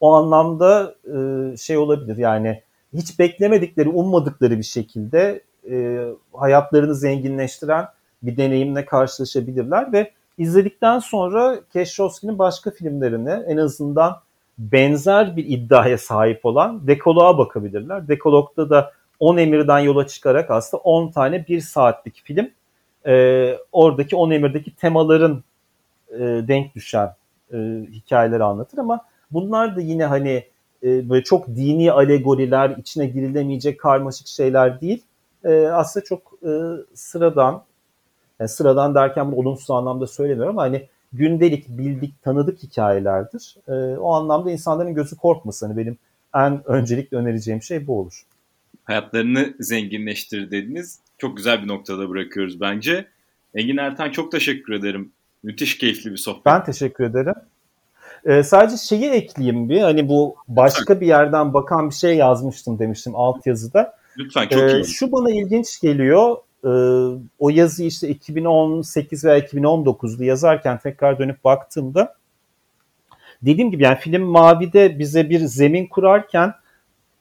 O 0.00 0.14
anlamda 0.14 0.94
e, 1.04 1.56
şey 1.56 1.76
olabilir 1.78 2.16
yani 2.16 2.62
hiç 2.94 3.18
beklemedikleri, 3.18 3.88
ummadıkları 3.88 4.58
bir 4.58 4.64
şekilde 4.64 5.42
e, 5.70 6.06
hayatlarını 6.32 6.94
zenginleştiren 6.94 7.86
bir 8.22 8.36
deneyimle 8.36 8.84
karşılaşabilirler 8.84 9.92
ve 9.92 10.10
izledikten 10.38 10.98
sonra 10.98 11.60
Keşrovski'nin 11.72 12.38
başka 12.38 12.70
filmlerini 12.70 13.30
en 13.30 13.56
azından 13.56 14.16
benzer 14.58 15.36
bir 15.36 15.44
iddiaya 15.44 15.98
sahip 15.98 16.46
olan 16.46 16.86
Dekolog'a 16.86 17.38
bakabilirler. 17.38 18.08
Dekolog'da 18.08 18.70
da 18.70 18.92
10 19.20 19.36
emirden 19.36 19.78
yola 19.78 20.06
çıkarak 20.06 20.50
aslında 20.50 20.82
10 20.82 21.10
tane 21.10 21.46
1 21.48 21.60
saatlik 21.60 22.22
film 22.24 22.50
e, 23.06 23.56
oradaki 23.72 24.16
10 24.16 24.30
emirdeki 24.30 24.76
temaların 24.76 25.44
e, 26.10 26.18
denk 26.20 26.74
düşen 26.74 27.14
e, 27.52 27.56
hikayeleri 27.92 28.44
anlatır 28.44 28.78
ama 28.78 29.00
bunlar 29.30 29.76
da 29.76 29.80
yine 29.80 30.04
hani 30.04 30.44
e, 30.84 31.08
böyle 31.08 31.24
çok 31.24 31.48
dini 31.48 31.92
alegoriler, 31.92 32.70
içine 32.70 33.06
girilemeyecek 33.06 33.80
karmaşık 33.80 34.26
şeyler 34.26 34.80
değil. 34.80 35.02
E, 35.44 35.66
aslında 35.66 36.04
çok 36.04 36.32
e, 36.42 36.50
sıradan 36.94 37.62
yani 38.40 38.48
sıradan 38.48 38.94
derken 38.94 39.32
bunu 39.32 39.40
olumsuz 39.40 39.70
anlamda 39.70 40.06
söylemiyorum 40.06 40.58
ama 40.58 40.62
hani 40.62 40.88
gündelik, 41.12 41.68
bildik, 41.68 42.22
tanıdık 42.22 42.62
hikayelerdir. 42.62 43.56
E, 43.68 43.72
o 43.98 44.14
anlamda 44.14 44.50
insanların 44.50 44.94
gözü 44.94 45.16
korkmasın. 45.16 45.66
Hani 45.66 45.76
benim 45.76 45.98
en 46.34 46.68
öncelikle 46.68 47.16
önereceğim 47.16 47.62
şey 47.62 47.86
bu 47.86 48.00
olur. 48.00 48.22
Hayatlarını 48.84 49.54
zenginleştir 49.60 50.50
dediniz. 50.50 50.98
Çok 51.18 51.36
güzel 51.36 51.62
bir 51.62 51.68
noktada 51.68 52.08
bırakıyoruz 52.08 52.60
bence. 52.60 53.06
Engin 53.54 53.76
Ertan 53.76 54.10
çok 54.10 54.32
teşekkür 54.32 54.72
ederim. 54.72 55.12
Müthiş 55.42 55.78
keyifli 55.78 56.10
bir 56.10 56.16
sohbet. 56.16 56.46
Ben 56.46 56.64
teşekkür 56.64 57.04
ederim. 57.04 57.34
Ee, 58.24 58.42
sadece 58.42 58.76
şeyi 58.76 59.10
ekleyeyim 59.10 59.68
bir. 59.68 59.80
Hani 59.80 60.08
bu 60.08 60.36
başka 60.48 61.00
bir 61.00 61.06
yerden 61.06 61.54
bakan 61.54 61.90
bir 61.90 61.94
şey 61.94 62.16
yazmıştım 62.16 62.78
demiştim 62.78 63.16
altyazıda. 63.16 63.94
Lütfen 64.18 64.48
çok 64.48 64.62
ee, 64.62 64.74
iyi. 64.74 64.84
Şu 64.84 65.12
bana 65.12 65.30
ilginç 65.30 65.80
geliyor. 65.80 66.36
Ee, 66.64 66.68
o 67.38 67.50
yazıyı 67.50 67.88
işte 67.88 68.08
2018 68.08 69.24
veya 69.24 69.38
2019'da 69.38 70.24
yazarken 70.24 70.78
tekrar 70.78 71.18
dönüp 71.18 71.44
baktığımda 71.44 72.14
dediğim 73.42 73.70
gibi 73.70 73.82
yani 73.82 73.98
film 73.98 74.22
Mavi'de 74.22 74.98
bize 74.98 75.30
bir 75.30 75.40
zemin 75.40 75.86
kurarken 75.86 76.54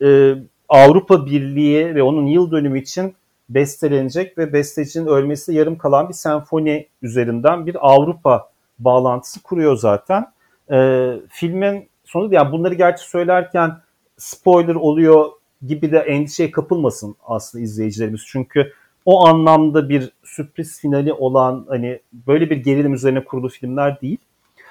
e, 0.02 0.36
Avrupa 0.70 1.26
Birliği 1.26 1.96
ve 1.96 2.04
onun 2.04 2.26
yıl 2.26 2.52
dönümü 2.52 2.80
için 2.80 3.16
bestelenecek 3.50 4.38
ve 4.38 4.54
bestecinin 4.54 5.08
ölmesi 5.08 5.54
yarım 5.54 5.78
kalan 5.78 6.10
bir 6.10 6.14
senfoni 6.14 6.88
üzerinden 7.02 7.66
bir 7.66 7.78
Avrupa 7.92 8.50
bağlantısı 8.80 9.44
kuruyor 9.44 9.78
zaten. 9.78 10.26
E, 10.72 11.10
filmin 11.30 11.90
sonu 12.04 12.34
yani 12.34 12.52
bunları 12.52 12.74
gerçi 12.74 13.10
söylerken 13.10 13.72
spoiler 14.18 14.76
oluyor 14.76 15.32
gibi 15.68 15.92
de 15.92 16.00
endişeye 16.00 16.52
kapılmasın 16.52 17.16
aslında 17.26 17.64
izleyicilerimiz. 17.64 18.26
Çünkü 18.28 18.74
o 19.06 19.28
anlamda 19.28 19.90
bir 19.90 20.12
sürpriz 20.24 20.80
finali 20.80 21.14
olan 21.14 21.66
hani 21.70 22.00
böyle 22.28 22.50
bir 22.50 22.58
gerilim 22.58 22.94
üzerine 22.94 23.24
kurulu 23.24 23.50
filmler 23.50 24.02
değil. 24.02 24.18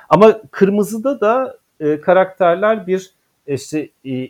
Ama 0.08 0.40
Kırmızı'da 0.50 1.20
da 1.20 1.58
e, 1.80 2.00
karakterler 2.00 2.86
bir 2.86 3.10
işte 3.46 3.88
e, 4.06 4.28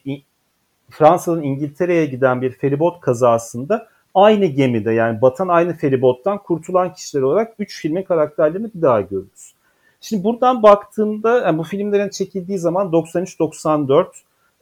Fransa'nın 0.90 1.42
İngiltere'ye 1.42 2.07
giden 2.07 2.42
bir 2.42 2.51
feribot 2.51 3.01
kazasında 3.01 3.88
aynı 4.14 4.46
gemide 4.46 4.92
yani 4.92 5.22
batan 5.22 5.48
aynı 5.48 5.75
feribottan 5.75 6.38
kurtulan 6.38 6.94
kişiler 6.94 7.22
olarak 7.22 7.55
3 7.59 7.81
filmin 7.81 8.03
karakterlerini 8.03 8.75
bir 8.75 8.83
daha 8.83 9.01
görürüz. 9.01 9.55
Şimdi 10.04 10.24
buradan 10.24 10.62
baktığımda 10.62 11.40
yani 11.40 11.58
bu 11.58 11.62
filmlerin 11.62 12.08
çekildiği 12.08 12.58
zaman 12.58 12.86
93-94 12.86 14.06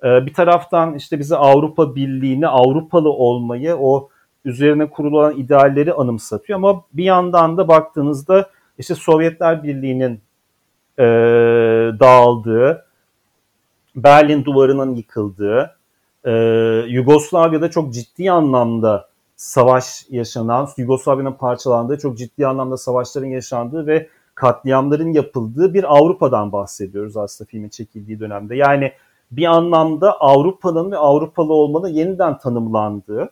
e, 0.04 0.26
bir 0.26 0.34
taraftan 0.34 0.94
işte 0.94 1.18
bize 1.18 1.36
Avrupa 1.36 1.94
Birliği'ni, 1.94 2.48
Avrupalı 2.48 3.10
olmayı, 3.10 3.76
o 3.76 4.08
üzerine 4.44 4.90
kurulan 4.90 5.36
idealleri 5.36 5.92
anımsatıyor. 5.92 6.58
Ama 6.58 6.84
bir 6.92 7.04
yandan 7.04 7.56
da 7.56 7.68
baktığınızda 7.68 8.50
işte 8.78 8.94
Sovyetler 8.94 9.62
Birliği'nin 9.62 10.20
e, 10.98 11.04
dağıldığı, 12.00 12.86
Berlin 13.96 14.44
duvarının 14.44 14.94
yıkıldığı, 14.94 15.76
e, 16.24 16.32
Yugoslavya'da 16.88 17.70
çok 17.70 17.94
ciddi 17.94 18.30
anlamda 18.30 19.08
savaş 19.36 20.06
yaşanan, 20.10 20.68
Yugoslavya'nın 20.76 21.32
parçalandığı, 21.32 21.98
çok 21.98 22.18
ciddi 22.18 22.46
anlamda 22.46 22.76
savaşların 22.76 23.28
yaşandığı 23.28 23.86
ve 23.86 24.08
katliamların 24.40 25.12
yapıldığı 25.12 25.74
bir 25.74 25.96
Avrupa'dan 25.96 26.52
bahsediyoruz 26.52 27.16
aslında 27.16 27.48
filmin 27.48 27.68
çekildiği 27.68 28.20
dönemde. 28.20 28.56
Yani 28.56 28.92
bir 29.30 29.44
anlamda 29.44 30.20
Avrupa'nın 30.20 30.90
ve 30.90 30.96
Avrupalı 30.96 31.52
olmanın 31.52 31.88
yeniden 31.88 32.38
tanımlandığı, 32.38 33.30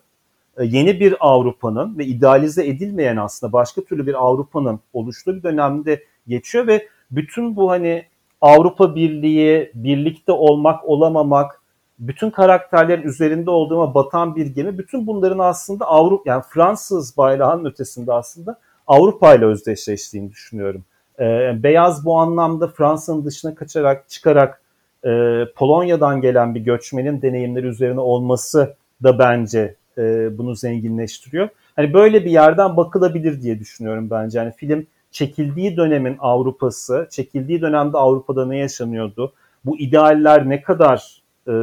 e, 0.57 0.65
yeni 0.65 1.01
bir 1.01 1.15
Avrupa'nın 1.21 1.99
ve 1.99 2.05
idealize 2.05 2.67
edilmeyen 2.67 3.17
aslında 3.17 3.53
başka 3.53 3.83
türlü 3.83 4.07
bir 4.07 4.15
Avrupa'nın 4.15 4.81
oluştuğu 4.93 5.37
bir 5.37 5.43
dönemde 5.43 6.05
geçiyor 6.27 6.67
ve 6.67 6.89
bütün 7.11 7.57
bu 7.57 7.71
hani 7.71 8.05
Avrupa 8.41 8.95
Birliği, 8.95 9.73
birlikte 9.75 10.33
olmak, 10.33 10.85
olamamak, 10.85 11.63
bütün 11.99 12.31
karakterlerin 12.31 13.03
üzerinde 13.03 13.51
olduğuma 13.51 13.95
batan 13.95 14.37
bir 14.37 14.47
gemi, 14.47 14.79
bütün 14.79 15.07
bunların 15.07 15.39
aslında 15.39 15.87
Avrupa, 15.87 16.31
yani 16.31 16.43
Fransız 16.49 17.17
bayrağının 17.17 17.65
ötesinde 17.65 18.13
aslında 18.13 18.59
Avrupa 18.87 19.35
ile 19.35 19.45
özdeşleştiğini 19.45 20.31
düşünüyorum. 20.31 20.85
Ee, 21.21 21.63
beyaz 21.63 22.05
bu 22.05 22.17
anlamda 22.19 22.69
Fransa'nın 22.69 23.25
dışına 23.25 23.55
kaçarak, 23.55 24.09
çıkarak 24.09 24.63
e, 25.05 25.11
Polonya'dan 25.57 26.21
gelen 26.21 26.55
bir 26.55 26.61
göçmenin 26.61 27.23
deneyimleri 27.23 27.67
üzerine 27.67 28.01
olması 28.01 28.77
da 29.03 29.19
bence 29.19 29.75
e, 29.99 30.39
bunu 30.39 30.55
zenginleştiriyor. 30.55 31.49
Hani 31.77 31.95
böyle 31.95 32.25
bir 32.25 32.31
yerden 32.31 32.77
bakılabilir 32.77 33.43
diye 33.43 33.59
düşünüyorum 33.59 34.11
bence. 34.11 34.39
Yani 34.39 34.53
film 34.53 34.87
çekildiği 35.11 35.77
dönemin 35.77 36.17
Avrupa'sı, 36.19 37.09
çekildiği 37.11 37.61
dönemde 37.61 37.99
Avrupa'da 37.99 38.47
ne 38.47 38.59
yaşanıyordu? 38.59 39.33
Bu 39.65 39.79
idealler 39.79 40.49
ne 40.49 40.63
kadar 40.63 41.23
e, 41.47 41.55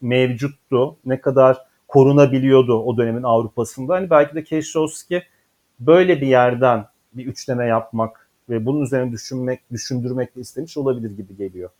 mevcuttu, 0.00 0.96
ne 1.04 1.20
kadar 1.20 1.58
korunabiliyordu 1.88 2.82
o 2.82 2.96
dönemin 2.96 3.22
Avrupa'sında. 3.22 3.94
Hani 3.94 4.10
belki 4.10 4.34
de 4.34 4.44
Keşovski 4.44 5.22
böyle 5.80 6.20
bir 6.20 6.26
yerden 6.26 6.84
bir 7.16 7.26
üçleme 7.26 7.66
yapmak 7.66 8.28
ve 8.50 8.66
bunun 8.66 8.82
üzerine 8.82 9.12
düşünmek, 9.12 9.60
düşündürmek 9.72 10.30
istemiş 10.36 10.76
olabilir 10.76 11.10
gibi 11.10 11.36
geliyor. 11.36 11.70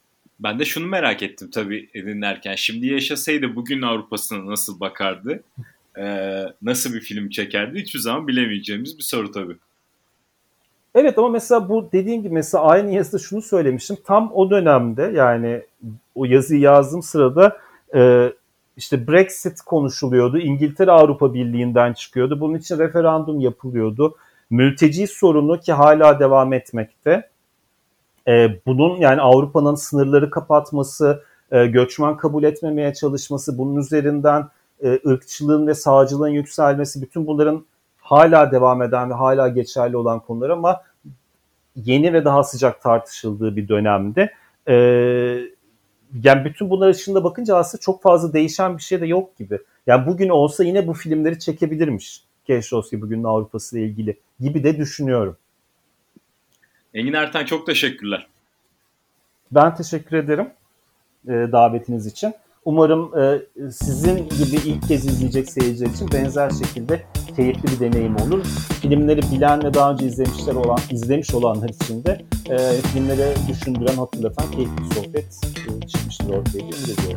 Ben 0.40 0.58
de 0.58 0.64
şunu 0.64 0.86
merak 0.86 1.22
ettim 1.22 1.50
tabii 1.52 1.88
dinlerken. 1.94 2.54
Şimdi 2.54 2.86
yaşasaydı 2.86 3.56
bugün 3.56 3.82
Avrupa'sına 3.82 4.46
nasıl 4.50 4.80
bakardı? 4.80 5.42
Ee, 5.98 6.44
nasıl 6.62 6.94
bir 6.94 7.00
film 7.00 7.28
çekerdi? 7.28 7.80
Hiçbir 7.80 7.98
zaman 7.98 8.28
bilemeyeceğimiz 8.28 8.98
bir 8.98 9.02
soru 9.02 9.32
tabii. 9.32 9.56
Evet 10.94 11.18
ama 11.18 11.28
mesela 11.28 11.68
bu 11.68 11.88
dediğim 11.92 12.22
gibi 12.22 12.34
mesela 12.34 12.64
aynı 12.64 12.94
yazıda 12.94 13.18
şunu 13.18 13.42
söylemiştim. 13.42 13.96
Tam 14.04 14.32
o 14.34 14.50
dönemde 14.50 15.12
yani 15.14 15.62
o 16.14 16.24
yazıyı 16.24 16.60
yazdığım 16.60 17.02
sırada 17.02 17.58
e, 17.94 18.32
işte 18.76 19.08
Brexit 19.08 19.60
konuşuluyordu. 19.60 20.38
İngiltere 20.38 20.90
Avrupa 20.90 21.34
Birliği'nden 21.34 21.92
çıkıyordu. 21.92 22.40
Bunun 22.40 22.58
için 22.58 22.78
referandum 22.78 23.40
yapılıyordu. 23.40 24.16
Mülteci 24.50 25.06
sorunu 25.06 25.60
ki 25.60 25.72
hala 25.72 26.20
devam 26.20 26.52
etmekte. 26.52 27.30
E, 28.28 28.60
bunun 28.66 28.96
yani 28.96 29.20
Avrupa'nın 29.20 29.74
sınırları 29.74 30.30
kapatması, 30.30 31.22
e, 31.52 31.66
göçmen 31.66 32.16
kabul 32.16 32.44
etmemeye 32.44 32.94
çalışması, 32.94 33.58
bunun 33.58 33.76
üzerinden 33.76 34.48
e, 34.82 35.00
ırkçılığın 35.06 35.66
ve 35.66 35.74
sağcılığın 35.74 36.28
yükselmesi, 36.28 37.02
bütün 37.02 37.26
bunların 37.26 37.64
hala 37.98 38.52
devam 38.52 38.82
eden 38.82 39.10
ve 39.10 39.14
hala 39.14 39.48
geçerli 39.48 39.96
olan 39.96 40.20
konular 40.20 40.50
ama 40.50 40.82
yeni 41.76 42.12
ve 42.12 42.24
daha 42.24 42.42
sıcak 42.42 42.82
tartışıldığı 42.82 43.56
bir 43.56 43.68
dönemde. 43.68 44.32
Ee, 44.68 44.74
yani 46.22 46.44
bütün 46.44 46.70
bunlar 46.70 46.88
içinde 46.88 47.24
bakınca 47.24 47.56
aslında 47.56 47.80
çok 47.80 48.02
fazla 48.02 48.32
değişen 48.32 48.76
bir 48.76 48.82
şey 48.82 49.00
de 49.00 49.06
yok 49.06 49.36
gibi. 49.36 49.58
Yani 49.86 50.06
bugün 50.06 50.28
olsa 50.28 50.64
yine 50.64 50.86
bu 50.86 50.92
filmleri 50.92 51.38
çekebilirmiş. 51.38 52.24
Keşke 52.46 53.02
bugünün 53.02 53.24
Avrupa'sı 53.24 53.78
ile 53.78 53.86
ilgili 53.86 54.16
gibi 54.40 54.64
de 54.64 54.78
düşünüyorum. 54.78 55.36
Engin 56.94 57.12
Ertan 57.12 57.44
çok 57.44 57.66
teşekkürler. 57.66 58.26
Ben 59.50 59.74
teşekkür 59.74 60.16
ederim 60.16 60.50
e, 61.28 61.32
davetiniz 61.32 62.06
için. 62.06 62.34
Umarım 62.64 63.18
e, 63.18 63.42
sizin 63.70 64.16
gibi 64.16 64.56
ilk 64.64 64.88
kez 64.88 65.06
izleyecek 65.06 65.50
seyirciler 65.50 65.90
için 65.90 66.12
benzer 66.12 66.50
şekilde 66.50 67.02
keyifli 67.36 67.62
bir 67.64 67.80
deneyim 67.80 68.16
olur. 68.16 68.44
Filmleri 68.82 69.20
bilen 69.32 69.64
ve 69.64 69.74
daha 69.74 69.92
önce 69.92 70.06
izlemişler 70.06 70.54
olan, 70.54 70.78
izlemiş 70.90 71.34
olanlar 71.34 71.68
için 71.68 72.04
de 72.04 72.24
e, 72.50 72.56
filmleri 72.80 73.34
düşündüren, 73.48 73.96
hatırlatan 73.96 74.50
keyifli 74.50 74.76
bir 74.78 74.94
sohbet 74.94 75.24
e, 75.24 75.86
çıkmıştır 75.86 76.28
ortaya 76.28 76.60
diye. 76.60 77.16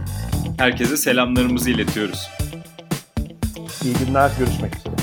Herkese 0.58 0.98
selamlarımızı 0.98 1.70
iletiyoruz. 1.70 2.30
İyi 3.84 3.94
günler, 4.06 4.32
görüşmek 4.39 4.76
üzere. 4.78 4.99